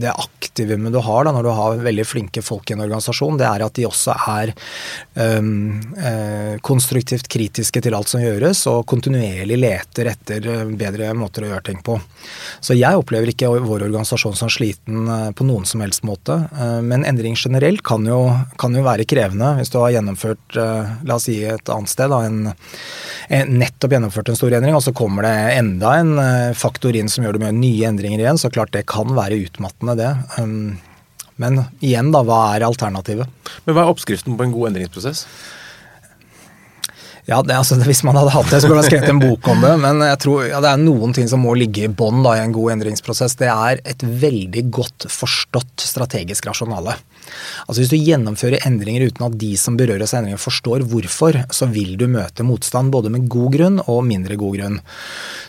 [0.00, 3.46] Det aktivumet du har da, når du har veldig flinke folk i en organisasjon, det
[3.48, 4.52] er at de også er
[5.14, 11.44] um, uh, konstruktivt kritiske til alt som gjøres, og kontinuerlig leter etter eh, bedre måter
[11.44, 11.96] å gjøre ting på.
[12.64, 16.36] Så jeg opplever ikke vår organisasjon som sliten eh, på noen som helst måte.
[16.56, 18.20] Uh, men endring generelt kan jo,
[18.60, 22.20] kan jo, være krevende hvis du har gjennomført, la oss si et annet sted, da,
[22.26, 22.50] en,
[23.28, 26.12] en, nettopp gjennomført en stor endring, og så kommer det enda en
[26.58, 29.96] faktor inn som gjør det med nye endringer igjen, så klart det kan være utmattende,
[29.98, 30.10] det.
[30.38, 30.78] Um,
[31.40, 33.30] men igjen, da, hva er alternativet?
[33.64, 35.24] Men Hva er oppskriften på en god endringsprosess?
[37.28, 39.64] Ja, det, altså, Hvis man hadde hatt det, så burde man skrevet en bok om
[39.64, 39.74] det.
[39.82, 42.54] Men jeg tror ja, det er noen ting som må ligge i bånn i en
[42.56, 43.36] god endringsprosess.
[43.40, 46.96] Det er et veldig godt forstått strategisk rasjonale.
[47.66, 51.68] Altså Hvis du gjennomfører endringer uten at de som berøres av endringer forstår hvorfor, så
[51.70, 54.80] vil du møte motstand både med god grunn og mindre god grunn.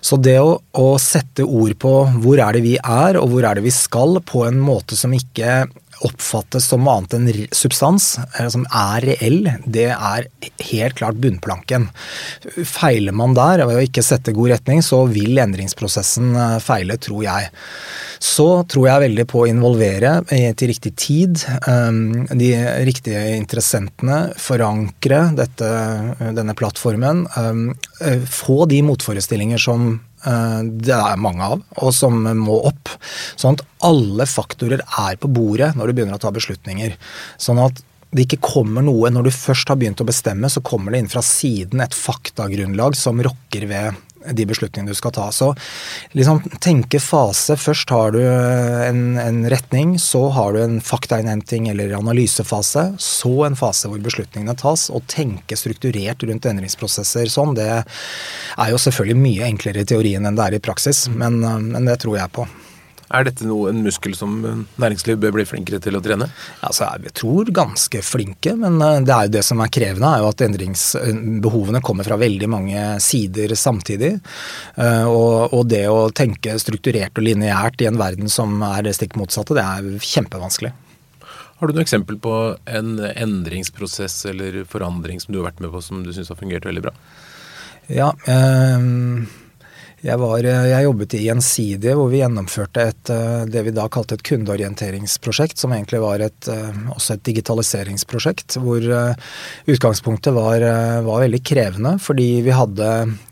[0.01, 3.57] Så det å, å sette ord på hvor er det vi er og hvor er
[3.57, 5.63] det vi skal, på en måte som ikke
[6.07, 10.27] oppfattes som annet enn substans, eh, som er reell, det er
[10.71, 11.89] helt klart bunnplanken.
[12.67, 17.25] Feiler man der ved å ikke sette god retning, så vil endringsprosessen eh, feile, tror
[17.27, 17.51] jeg.
[18.21, 21.89] Så tror jeg veldig på å involvere til riktig tid eh,
[22.31, 22.51] de
[22.87, 25.71] riktige interessentene, forankre dette,
[26.37, 27.25] denne plattformen.
[28.31, 32.91] Få de motforestillinger som Eh, det er mange av, og som må opp.
[33.39, 36.93] Sånn at alle faktorer er på bordet når du begynner å ta beslutninger.
[37.41, 37.81] Sånn at
[38.11, 41.11] det ikke kommer noe Når du først har begynt å bestemme, så kommer det inn
[41.11, 45.27] fra siden et faktagrunnlag som rokker ved de beslutningene du skal ta.
[45.33, 45.47] Så
[46.17, 47.55] liksom tenke fase.
[47.57, 52.91] Først har du en, en retning, så har du en faktainnhenting eller analysefase.
[53.01, 54.89] Så en fase hvor beslutningene tas.
[54.93, 57.71] Og tenke strukturert rundt endringsprosesser sånn, det
[58.57, 62.01] er jo selvfølgelig mye enklere i teorien enn det er i praksis, men, men det
[62.03, 62.47] tror jeg på.
[63.11, 64.37] Er dette noe, en muskel som
[64.79, 66.29] næringsliv bør bli flinkere til å trene?
[66.63, 70.23] Altså, jeg tror ganske flinke, men eh, det er jo det som er krevende, er
[70.23, 74.13] jo at endringsbehovene kommer fra veldig mange sider samtidig.
[74.79, 78.95] Eh, og, og det å tenke strukturert og lineært i en verden som er det
[78.95, 80.71] stikk motsatte, det er kjempevanskelig.
[81.61, 82.37] Har du noe eksempel på
[82.73, 86.65] en endringsprosess eller forandring som du har vært med på som du syns har fungert
[86.65, 86.95] veldig bra?
[87.91, 89.27] Ja, øh,
[90.01, 93.85] jeg, var, eh, jeg, jobbet i Gjensidige, hvor vi gjennomførte et, eh, det vi da
[93.91, 98.57] kalte et kundeorienteringsprosjekt, som egentlig var et, eh, også et digitaliseringsprosjekt.
[98.61, 98.81] Hvor
[99.69, 100.59] utgangspunktet var,
[101.05, 102.87] var, veldig krevende, fordi vi hadde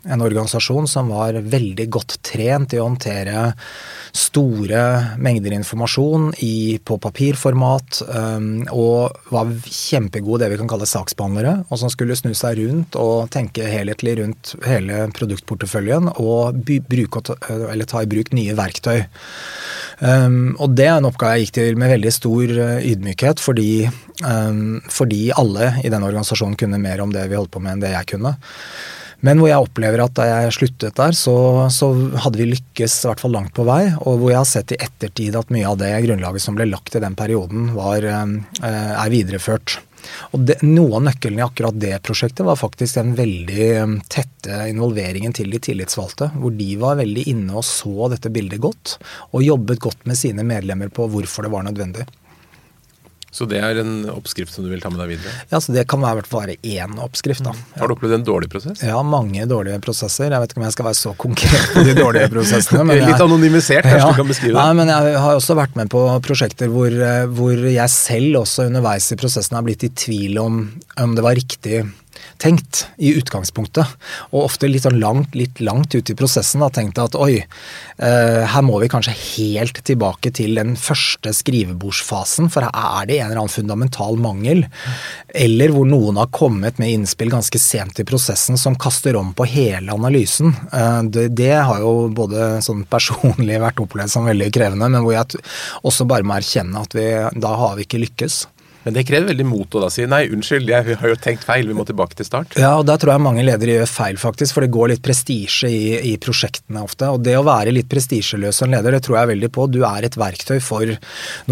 [0.06, 3.54] en organisasjon som var veldig godt trent i å håndtere
[4.14, 8.02] store mengder informasjon i, på papirformat,
[8.70, 13.30] og var kjempegode det vi kan kalle saksbehandlere, og som skulle snu seg rundt og
[13.34, 16.12] tenke helhetlig rundt hele produktporteføljen.
[16.20, 19.02] og bruke, eller ta i bruk nye verktøy.
[20.00, 23.72] Um, og det er en oppgave jeg gikk til med veldig stor uh, ydmykhet, fordi,
[24.24, 27.84] um, fordi alle i den organisasjonen kunne mer om det vi holdt på med enn
[27.84, 28.32] det jeg kunne.
[29.20, 31.34] Men hvor jeg opplever at da jeg sluttet der, så,
[31.68, 31.90] så,
[32.24, 33.82] hadde vi lykkes i hvert fall langt på vei.
[34.00, 36.96] Og hvor jeg har sett i ettertid at mye av det grunnlaget som ble lagt
[36.96, 39.76] i den perioden, var, um, er videreført.
[40.34, 44.62] Og det, Noe av nøkkelen i akkurat det prosjektet var faktisk den veldig um, tette
[44.70, 46.32] involveringen til de tillitsvalgte.
[46.40, 48.96] Hvor de var veldig inne og så dette bildet godt,
[49.32, 52.06] og jobbet godt med sine medlemmer på hvorfor det var nødvendig.
[53.30, 55.32] Så det er en oppskrift som du vil ta med deg videre?
[55.52, 57.44] Ja, så Det kan være, bare én oppskrift.
[57.46, 57.52] da.
[57.78, 58.82] Har du opplevd en dårlig prosess?
[58.82, 60.30] Ja, mange dårlige prosesser.
[60.34, 62.84] Jeg vet ikke om jeg skal være så konkret på de dårlige prosessene.
[62.90, 64.58] Men Litt anonymisert, kanskje ja, du kan beskrive det?
[64.58, 68.66] Nei, men Jeg har også vært med på prosjekter hvor, eh, hvor jeg selv også
[68.66, 70.60] underveis i prosessen har blitt i tvil om
[71.00, 71.84] om det var riktig
[72.40, 73.96] tenkt i utgangspunktet.
[74.32, 78.40] Og ofte litt, sånn langt, litt langt ut i prosessen har tenkt at oi, eh,
[78.48, 83.30] her må vi kanskje helt tilbake til den første skrivebordsfasen, for her er det en
[83.30, 84.64] eller annen fundamental mangel.
[85.34, 89.48] Eller hvor noen har kommet med innspill ganske sent i prosessen som kaster om på
[89.50, 90.54] hele analysen.
[90.72, 95.16] Eh, det, det, har jo både sånn personlig vært opplevd som veldig krevende, men hvor
[95.16, 95.44] jeg
[95.84, 98.44] også bare må erkjenne at vi, da har vi ikke lykkes.
[98.84, 101.68] Men det krever veldig mot å da si nei, unnskyld, jeg har jo tenkt feil,
[101.68, 102.56] vi må tilbake til start.
[102.60, 105.68] Ja, og der tror jeg mange ledere gjør feil, faktisk, for det går litt prestisje
[105.68, 107.10] i, i, prosjektene ofte.
[107.12, 109.66] Og det å være litt prestisjeløs som leder, det tror jeg veldig på.
[109.68, 110.94] Du er et verktøy for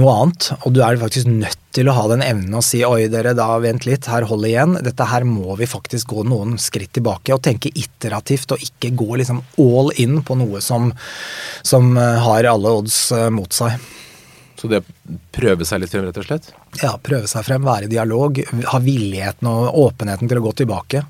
[0.00, 3.10] noe annet, og du er faktisk nødt til å ha den evnen å si oi,
[3.12, 4.78] dere, da vent litt, her hold igjen.
[4.86, 9.20] Dette her må vi faktisk gå noen skritt tilbake og tenke iterativt, og ikke gå
[9.20, 10.88] liksom all in på noe som,
[11.60, 13.76] som eh, har alle odds eh, mot seg.
[14.58, 14.80] Så det
[15.34, 16.48] prøve seg litt frem, rett og slett?
[16.76, 18.38] Ja, prøve seg frem, være i dialog.
[18.70, 21.00] Ha villigheten og åpenheten til å gå tilbake.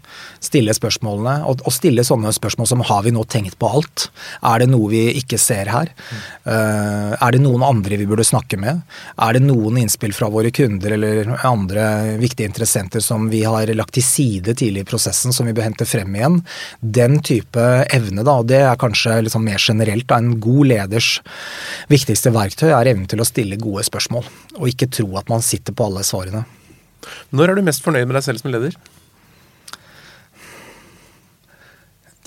[0.41, 1.43] Stille spørsmålene.
[1.51, 4.07] Og, og, stille sånne spørsmål som har vi nå tenkt på alt?
[4.47, 5.91] Er det noe vi ikke ser her?
[5.91, 6.23] Mm.
[6.47, 8.85] Uh, er det noen andre vi burde snakke med?
[9.19, 11.89] Er det noen innspill fra våre kunder eller andre
[12.23, 15.89] viktige interessenter som vi har lagt til side tidlig i prosessen, som vi bør hente
[15.91, 16.41] frem igjen?
[16.81, 21.11] Den type evne, da, og det er kanskje liksom mer generelt, da, en god leders
[21.91, 25.77] viktigste verktøy er evnen til å stille gode spørsmål, og ikke tro at man sitter
[25.77, 26.45] på alle svarene.
[27.33, 28.77] Når er du mest fornøyd med deg selv som leder?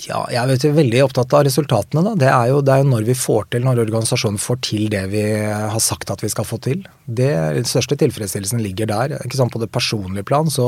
[0.01, 2.01] Ja, jeg er veldig opptatt av resultatene.
[2.05, 2.13] Da.
[2.17, 5.03] Det, er jo, det er jo når vi får til, når organisasjonen får til det
[5.11, 6.81] vi har sagt at vi skal få til.
[7.05, 9.17] Det, den største tilfredsstillelsen ligger der.
[9.19, 9.53] Ikke sant?
[9.53, 10.67] På det personlige plan så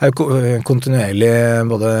[0.00, 1.30] er jeg kontinuerlig
[1.70, 1.92] både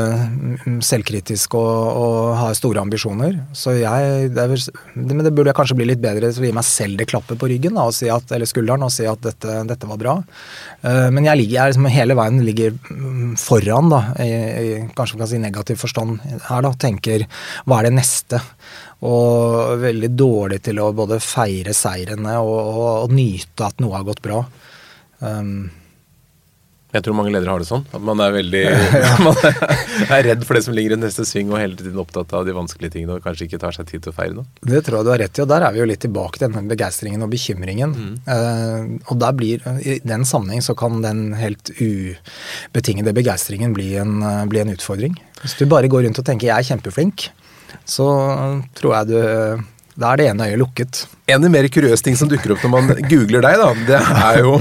[0.84, 3.38] selvkritisk og, og har store ambisjoner.
[3.56, 4.66] Så jeg, det er,
[4.98, 7.40] Men det burde jeg kanskje bli litt bedre til å gi meg selv det klappet
[7.40, 10.18] på ryggen da, si at, eller skulderen og si at dette, dette var bra.
[10.84, 12.76] Eh, men jeg ligger jeg liksom hele veien ligger
[13.40, 17.26] foran, da, i, i, kanskje man kan si negativ forstand her, da, tenker
[17.64, 18.40] hva er det neste?
[19.04, 24.06] Og veldig dårlig til å både feire seirene og, og, og nyte at noe har
[24.08, 24.42] gått bra.
[25.20, 25.70] Um,
[26.94, 27.84] jeg tror mange ledere har det sånn.
[27.94, 28.62] At man er veldig
[29.26, 32.46] man er redd for det som ligger i neste sving, og hele tiden opptatt av
[32.46, 34.46] de vanskelige tingene og kanskje ikke tar seg tid til å feire noe.
[34.62, 36.54] Det tror jeg du har rett i, og der er vi jo litt tilbake til
[36.54, 37.94] den begeistringen og bekymringen.
[37.94, 38.14] Mm.
[38.28, 44.20] Uh, og der blir, i den sammenheng så kan den helt ubetingede begeistringen bli en,
[44.50, 45.18] bli en utfordring.
[45.42, 47.28] Hvis du bare går rundt og tenker 'jeg er kjempeflink',
[47.84, 48.06] så
[48.78, 51.00] tror jeg du da er det ene øyet lukket.
[51.30, 53.98] En av de mer kuriøse ting som dukker opp når man googler deg, da, det
[54.26, 54.56] er jo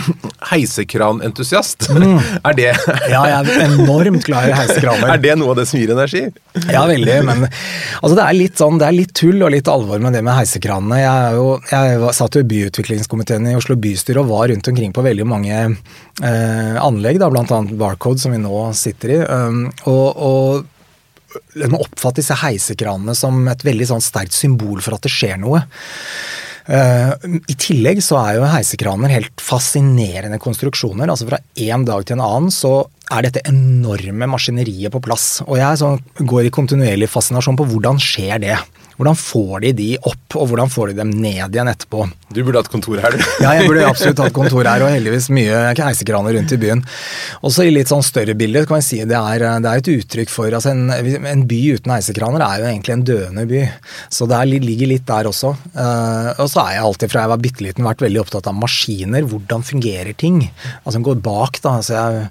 [0.51, 1.89] heisekranentusiast.
[1.89, 2.19] Mm.
[2.45, 2.67] Er det
[3.11, 5.09] Ja, jeg er enormt glad i heisekraner.
[5.15, 6.21] Er det noe av det som gir energi?
[6.69, 7.17] Ja, veldig.
[7.25, 10.21] Men altså, det er litt sånn, det er litt tull og litt alvor med det
[10.25, 11.01] med heisekranene.
[11.01, 15.05] Jeg, jo, jeg satt jo i byutviklingskomiteen i Oslo bystyre og var rundt omkring på
[15.05, 17.63] veldig mange eh, anlegg, bl.a.
[17.73, 19.19] Barcode, som vi nå sitter i.
[19.25, 20.72] Um, og, og
[21.65, 25.63] man oppfatte disse heisekranene som et veldig sånn sterkt symbol for at det skjer noe.
[26.63, 27.11] Uh,
[27.51, 31.09] I tillegg så er jo heisekraner helt fascinerende konstruksjoner.
[31.11, 35.41] altså Fra en dag til en annen så er dette enorme maskineriet på plass.
[35.43, 38.55] Og jeg sånn, går i kontinuerlig fascinasjon på hvordan skjer det.
[38.97, 42.06] Hvordan får de de opp, og hvordan får de dem ned igjen etterpå?
[42.34, 43.23] Du burde hatt kontor her, du.
[43.43, 46.84] ja, jeg burde absolutt hatt kontor her, og heldigvis mye heisekraner rundt i byen.
[47.45, 50.32] Også i litt sånn større bilde kan vi si det er, det er et uttrykk
[50.34, 53.65] for altså en, en, by uten heisekraner er jo egentlig en døende by.
[54.13, 55.53] Så det er, ligger litt der også.
[55.73, 58.58] Uh, og så er jeg alltid fra jeg var bitte liten vært veldig opptatt av
[58.58, 59.27] maskiner.
[59.29, 60.41] Hvordan fungerer ting?
[60.84, 61.77] Altså går bak, da.
[61.82, 62.27] altså jeg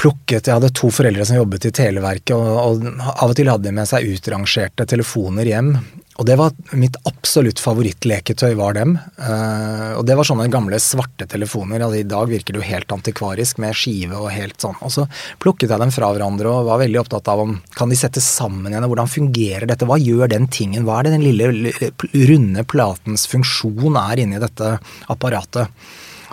[0.00, 3.68] plukket Jeg hadde to foreldre som jobbet i Televerket, og, og av og til hadde
[3.68, 5.74] de med seg utrangerte telefoner hjem.
[6.20, 8.92] Og det var mitt absolutt favorittleketøy, var dem.
[9.16, 11.80] Uh, og det var sånne gamle svarte telefoner.
[11.80, 14.76] Altså, I dag virker det jo helt antikvarisk med skive og helt sånn.
[14.84, 15.06] Og så
[15.40, 18.68] plukket jeg dem fra hverandre og var veldig opptatt av om kan de settes sammen
[18.68, 19.88] igjen, og hvordan fungerer dette?
[19.88, 20.84] Hva gjør den tingen?
[20.84, 21.72] Hva er det den lille
[22.34, 24.76] runde platens funksjon er inni dette
[25.08, 25.72] apparatet?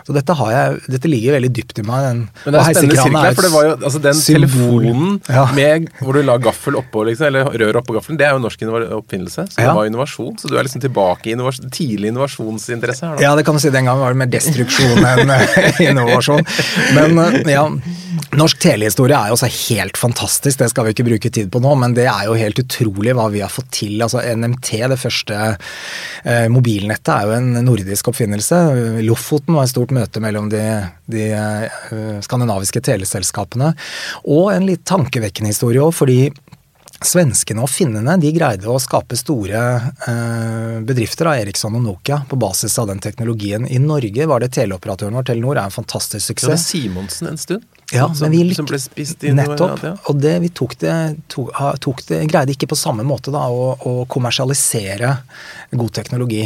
[0.08, 2.06] Så dette, jeg, dette, ligger veldig dypt i meg.
[2.06, 4.46] Den, Men det er spennende sirkel for det var jo altså den symbol.
[4.48, 5.44] telefonen ja.
[5.58, 8.64] med, hvor du la gaffel oppå, liksom, eller rør oppå gaffelen, det er jo norsk
[9.02, 9.48] oppfinnelse.
[9.52, 9.68] Så ja.
[9.68, 10.38] det var innovasjon.
[10.40, 13.26] Så du er liksom tilbake i innovasjon, tidlig innovasjonsinteresse her, da.
[13.26, 13.74] Ja, det kan du si.
[13.74, 15.36] Den gangen var det mer destruksjon enn
[15.90, 16.48] innovasjon.
[16.96, 17.68] Men ja.
[18.38, 21.74] Norsk telehistorie er jo også helt fantastisk, det skal vi ikke bruke tid på nå,
[21.80, 23.96] men det er jo helt utrolig hva vi har fått til.
[24.04, 28.60] Altså NMT, det første eh, mobilnettet, er jo en nordisk oppfinnelse.
[29.08, 30.64] Lofoten var et stort møte mellom de,
[31.10, 33.74] de eh, skandinaviske teleselskapene.
[34.30, 36.22] Og en litt tankevekkende historie òg, fordi
[37.06, 39.60] Svenskene og finnene de greide å skape store
[40.10, 43.68] eh, bedrifter av Eriksson og Nokia på basis av den teknologien.
[43.70, 46.50] I Norge var det teleoperatøren vår, Telenor, er en fantastisk suksess.
[46.50, 47.68] Ja, det Simonsen en stund?
[47.92, 49.80] Ja, som, vi som ble spist inn Nettopp.
[49.86, 49.94] Ja.
[50.12, 50.94] Og det, vi tok det,
[51.32, 55.14] tok, tok det, greide ikke på samme måte da, å, å, kommersialisere
[55.72, 56.44] god teknologi.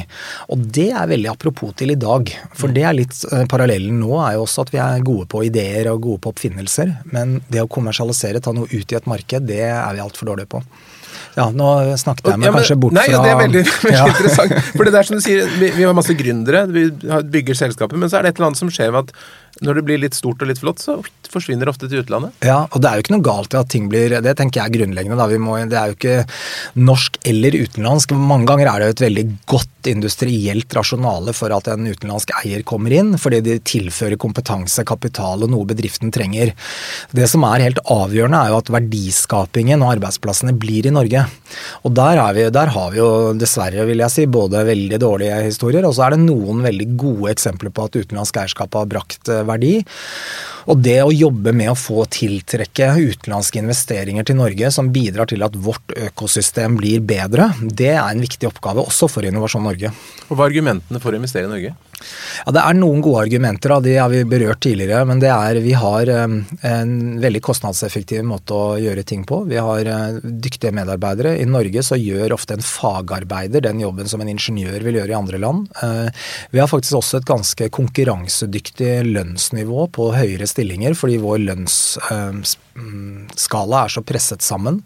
[0.54, 2.30] Og det er veldig apropos til i dag.
[2.54, 2.76] For mm.
[2.78, 5.90] det er litt uh, parallellen nå er jo også at vi er gode på ideer
[5.96, 6.94] og gode på oppfinnelser.
[7.10, 10.54] Men det å kommersialisere, ta noe ut i et marked, det er vi altfor dårlige
[10.54, 10.66] på.
[11.38, 11.68] Ja, nå
[12.00, 14.08] snakket jeg meg ja, men, kanskje bort nei, fra Nei, det er veldig, veldig ja.
[14.12, 14.74] interessant.
[14.76, 16.88] For det er som du sier, vi, vi har masse gründere, vi
[17.34, 19.86] bygger selskaper, men så er det et eller annet som skjer ved at når det
[19.88, 20.98] blir litt stort og litt flott, så
[21.34, 22.36] forsvinner ofte til utlandet.
[22.46, 24.70] Ja, og det er jo ikke noe galt i at ting blir Det tenker jeg
[24.70, 25.18] er grunnleggende.
[25.18, 26.18] da, må, Det er jo ikke
[26.76, 28.16] norsk eller utenlandsk.
[28.18, 32.64] Mange ganger er det jo et veldig godt industrielt rasjonale for at en utenlandsk eier
[32.68, 36.54] kommer inn, fordi de tilfører kompetanse, kapital og noe bedriften trenger.
[37.16, 41.26] Det som er helt avgjørende, er jo at verdiskapingen og arbeidsplassene blir i Norge.
[41.88, 45.88] Og der, vi, der har vi jo dessverre, vil jeg si, både veldig dårlige historier,
[45.88, 49.46] og så er det noen veldig gode eksempler på at utenlandsk eierskap har brakt eh,
[49.48, 49.76] verdi.
[50.70, 55.46] Og det å jobbe med å få tiltrekke utenlandske investeringer til Norge som bidrar til
[55.46, 59.94] at vårt økosystem blir bedre, det er en viktig oppgave også for Innovasjon Norge.
[60.30, 61.76] Og Hva er argumentene for å investere i Norge?
[62.46, 65.06] Ja, Det er noen gode argumenter, de har vi berørt tidligere.
[65.06, 69.44] Men det er, vi har en veldig kostnadseffektiv måte å gjøre ting på.
[69.50, 71.36] Vi har eh, dyktige medarbeidere.
[71.42, 75.20] I Norge så gjør ofte en fagarbeider den jobben som en ingeniør vil gjøre i
[75.20, 75.70] andre land.
[75.84, 76.10] Eh,
[76.52, 81.78] vi har faktisk også et ganske konkurransedyktig lønnsnivå på høyere stillinger, fordi vår lønns
[83.36, 84.82] skala er så presset sammen.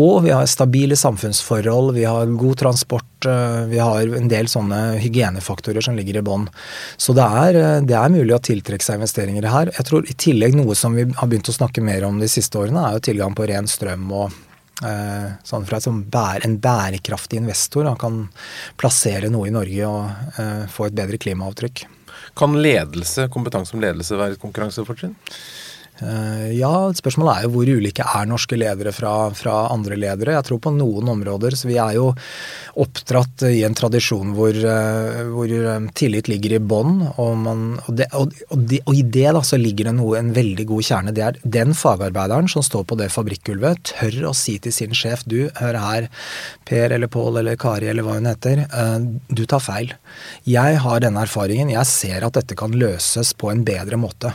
[0.00, 4.98] Og vi har stabile samfunnsforhold, vi har god transport, eh, vi har en del sånne
[5.02, 6.48] hygienefaktorer som ligger i bånn.
[6.96, 9.66] Så det er, eh, det er, mulig å tiltrekke seg investeringer her.
[9.66, 12.58] Jeg tror i tillegg noe som vi har begynt å snakke mer om de siste
[12.58, 14.32] årene, er jo tilgang på ren strøm og
[14.82, 18.28] eh, Sånn fra sånn en bærekraftig investor han kan
[18.76, 21.86] plassere noe i Norge og få et bedre klimaavtrykk.
[22.34, 25.14] Kan ledelse, kompetanse om ledelse være et konkurransefortrinn?
[26.02, 30.34] Eh, ja, spørsmålet er jo hvor ulike er norske ledere fra, fra, andre ledere.
[30.34, 31.54] Jeg tror på noen områder.
[31.54, 32.08] Så vi er jo
[32.82, 36.96] oppdratt i en tradisjon hvor, eh, hvor eh, tillit ligger i bånn.
[37.14, 41.14] Og, og, og, og, i det da så ligger det noe, en veldig god kjerne.
[41.14, 45.22] Det er den fagarbeideren som står på det fabrikkgulvet, tør å si til sin sjef
[45.30, 46.10] du, hør her,
[46.66, 48.62] Per eller Pål eller Kari eller hva hun heter,
[49.28, 49.92] du tar feil.
[50.48, 51.72] Jeg har denne erfaringen.
[51.72, 54.32] Jeg ser at dette kan løses på en bedre måte.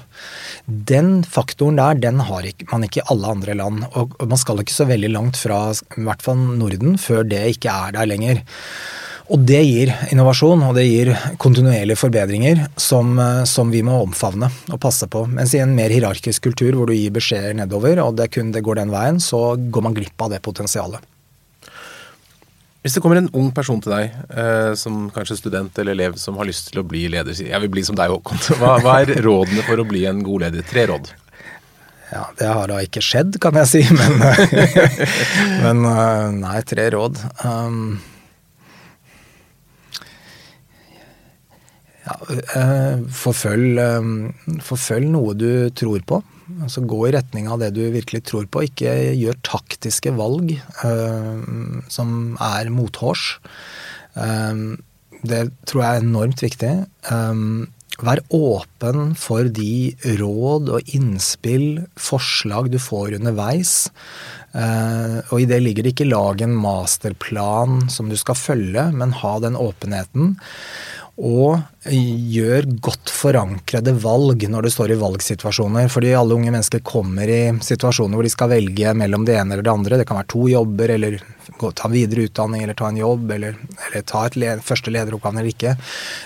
[0.68, 3.84] Den faktoren faktoren der, den har man ikke i alle andre land.
[3.98, 7.74] Og, man skal ikke så veldig langt fra i hvert fall Norden før det ikke
[7.74, 8.42] er der lenger.
[9.30, 13.14] Og det gir innovasjon, og det gir kontinuerlige forbedringer som,
[13.46, 15.28] som, vi må omfavne og passe på.
[15.30, 18.66] Mens i en mer hierarkisk kultur hvor du gir beskjeder nedover, og det kun det
[18.66, 21.06] går den veien, så går man glipp av det potensialet.
[22.82, 26.38] Hvis det kommer en ung person til deg, eh, som kanskje student eller elev, som
[26.40, 28.40] har lyst til å bli leder, jeg vil bli som deg, Håkon.
[28.62, 30.66] Hva, hva er rådene for å bli en god leder?
[30.66, 31.12] Tre råd.
[32.10, 34.18] Ja, det har da ikke skjedd, kan jeg si, men,
[35.62, 37.22] men eh, nei, tre råd.
[37.46, 38.00] Um,
[42.08, 42.18] ja,
[42.58, 46.22] uh, forfølg, um, forfølg, noe du tror på.
[46.66, 48.66] Altså Gå i retning av det du virkelig tror på.
[48.66, 51.38] Ikke gjør taktiske valg uh,
[51.94, 53.36] som er mothårs.
[54.18, 54.80] Um,
[55.22, 56.74] det tror jeg er enormt viktig.
[57.12, 63.90] Um, Vær åpen for de råd og innspill, forslag du får underveis.
[64.54, 69.18] Eh, og i det ligger det ikke lag en masterplan som du skal følge, men
[69.20, 70.38] ha den åpenheten.
[71.20, 71.60] Og
[71.92, 75.92] gjør godt forankrede valg når du står i valgsituasjoner.
[75.92, 79.68] Fordi alle unge mennesker kommer i situasjoner hvor de skal velge mellom det ene eller
[79.68, 80.00] det andre.
[80.00, 81.20] Det kan være to jobber, eller
[81.76, 83.60] ta videre utdanning, eller ta en jobb, eller,
[83.90, 85.76] eller ta et le første lederoppgave eller ikke.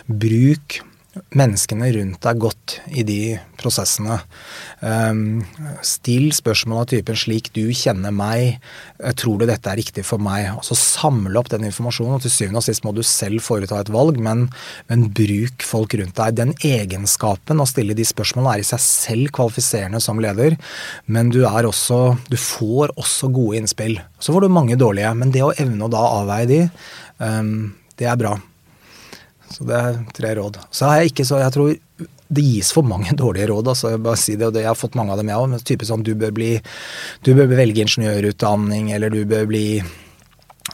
[0.06, 0.84] Bruk
[1.38, 3.18] menneskene rundt deg godt i de
[3.60, 4.18] prosessene.
[4.82, 5.44] Um,
[5.86, 8.60] still spørsmål av typen 'slik du kjenner meg,
[9.00, 12.22] eh, tror du dette er riktig for meg?' Og så Samle opp den informasjonen, og
[12.22, 14.50] til syvende og sist må du selv foreta et valg, men,
[14.90, 16.36] men bruk folk rundt deg.
[16.36, 20.58] Den egenskapen å stille de spørsmålene er i seg selv kvalifiserende som leder,
[21.08, 24.00] men du, er også, du får også gode innspill.
[24.20, 26.62] Så får du mange dårlige, men det å evne å da avveie de,
[27.20, 28.38] um, det er bra.
[29.54, 30.60] Så det er tre råd.
[30.74, 31.74] Så har jeg ikke så Jeg tror
[32.34, 33.74] det gis for mange dårlige råd.
[33.74, 35.58] altså Jeg bare si det, og det, jeg har fått mange av dem, jeg òg.
[35.68, 36.54] Type sånn du bør bli
[37.26, 39.68] Du bør velge ingeniørutdanning, eller du bør bli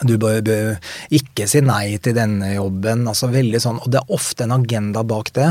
[0.06, 0.76] du bør, bør,
[1.12, 3.08] ikke si nei til denne jobben.
[3.10, 5.50] altså veldig sånn, Og det er ofte en agenda bak det.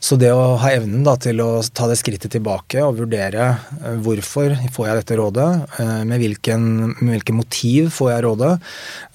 [0.00, 3.50] Så det å ha evnen da, til å ta det skrittet tilbake og vurdere
[3.82, 5.50] uh, hvorfor får jeg dette rådet,
[5.80, 6.62] uh, med, hvilken,
[7.02, 8.54] med hvilken motiv får jeg rådet,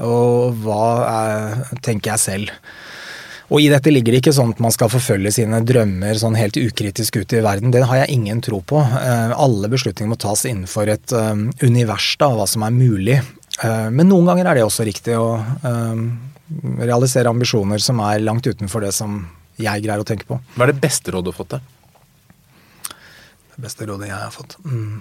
[0.06, 2.54] og hva er, tenker jeg selv.
[3.48, 6.58] Og i dette ligger det ikke sånn at man skal forfølge sine drømmer sånn helt
[6.60, 7.72] ukritisk ut i verden.
[7.72, 8.82] Det har jeg ingen tro på.
[8.84, 13.22] Eh, alle beslutninger må tas innenfor et eh, univers av hva som er mulig.
[13.64, 15.30] Eh, men noen ganger er det også riktig å
[16.78, 19.20] realisere ambisjoner som er langt utenfor det som
[19.60, 20.38] jeg greier å tenke på.
[20.56, 21.56] Hva er det beste rådet du har fått?
[21.56, 21.64] Det?
[23.58, 24.60] det beste rådet jeg har fått?
[24.68, 25.00] Mm.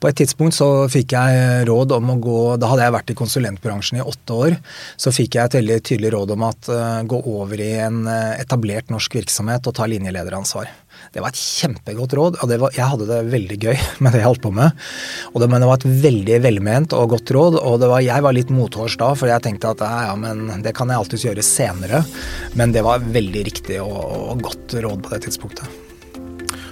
[0.00, 3.16] På et tidspunkt så fikk jeg råd om å gå Da hadde jeg vært i
[3.18, 4.56] konsulentbransjen i åtte år.
[4.96, 8.32] Så fikk jeg et veldig tydelig råd om at uh, gå over i en uh,
[8.40, 10.70] etablert norsk virksomhet og ta linjelederansvar.
[11.12, 14.28] Det var et kjempegodt råd, og var, jeg hadde det veldig gøy med det jeg
[14.30, 14.88] holdt på med.
[15.36, 18.54] Det, men det var et veldig velment og godt råd, og var, jeg var litt
[18.54, 22.02] mothårs da, for jeg tenkte at ja, men det kan jeg alltids gjøre senere.
[22.56, 24.00] Men det var veldig riktig og,
[24.32, 25.89] og godt råd på det tidspunktet.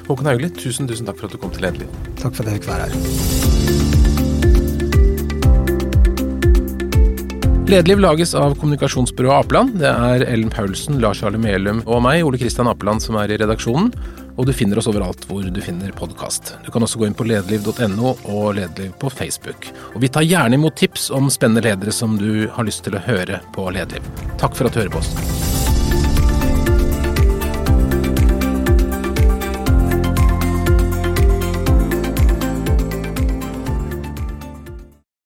[0.09, 1.88] Håkon Haugli, tusen, tusen takk for at du kom til Lederliv.
[2.16, 2.96] Takk for at jeg fikk være her.
[7.68, 9.74] Lederliv lages av kommunikasjonsbyrået Apeland.
[9.82, 13.36] Det er Ellen Paulsen, Lars Arle Melum og meg, Ole Kristian Apeland, som er i
[13.42, 13.90] redaksjonen.
[14.38, 16.54] Og du finner oss overalt hvor du finner podkast.
[16.64, 19.68] Du kan også gå inn på lederliv.no og Lederliv på Facebook.
[19.92, 23.04] Og vi tar gjerne imot tips om spennende ledere som du har lyst til å
[23.04, 24.09] høre på Lederliv.
[24.40, 25.47] Takk for at du hører på oss.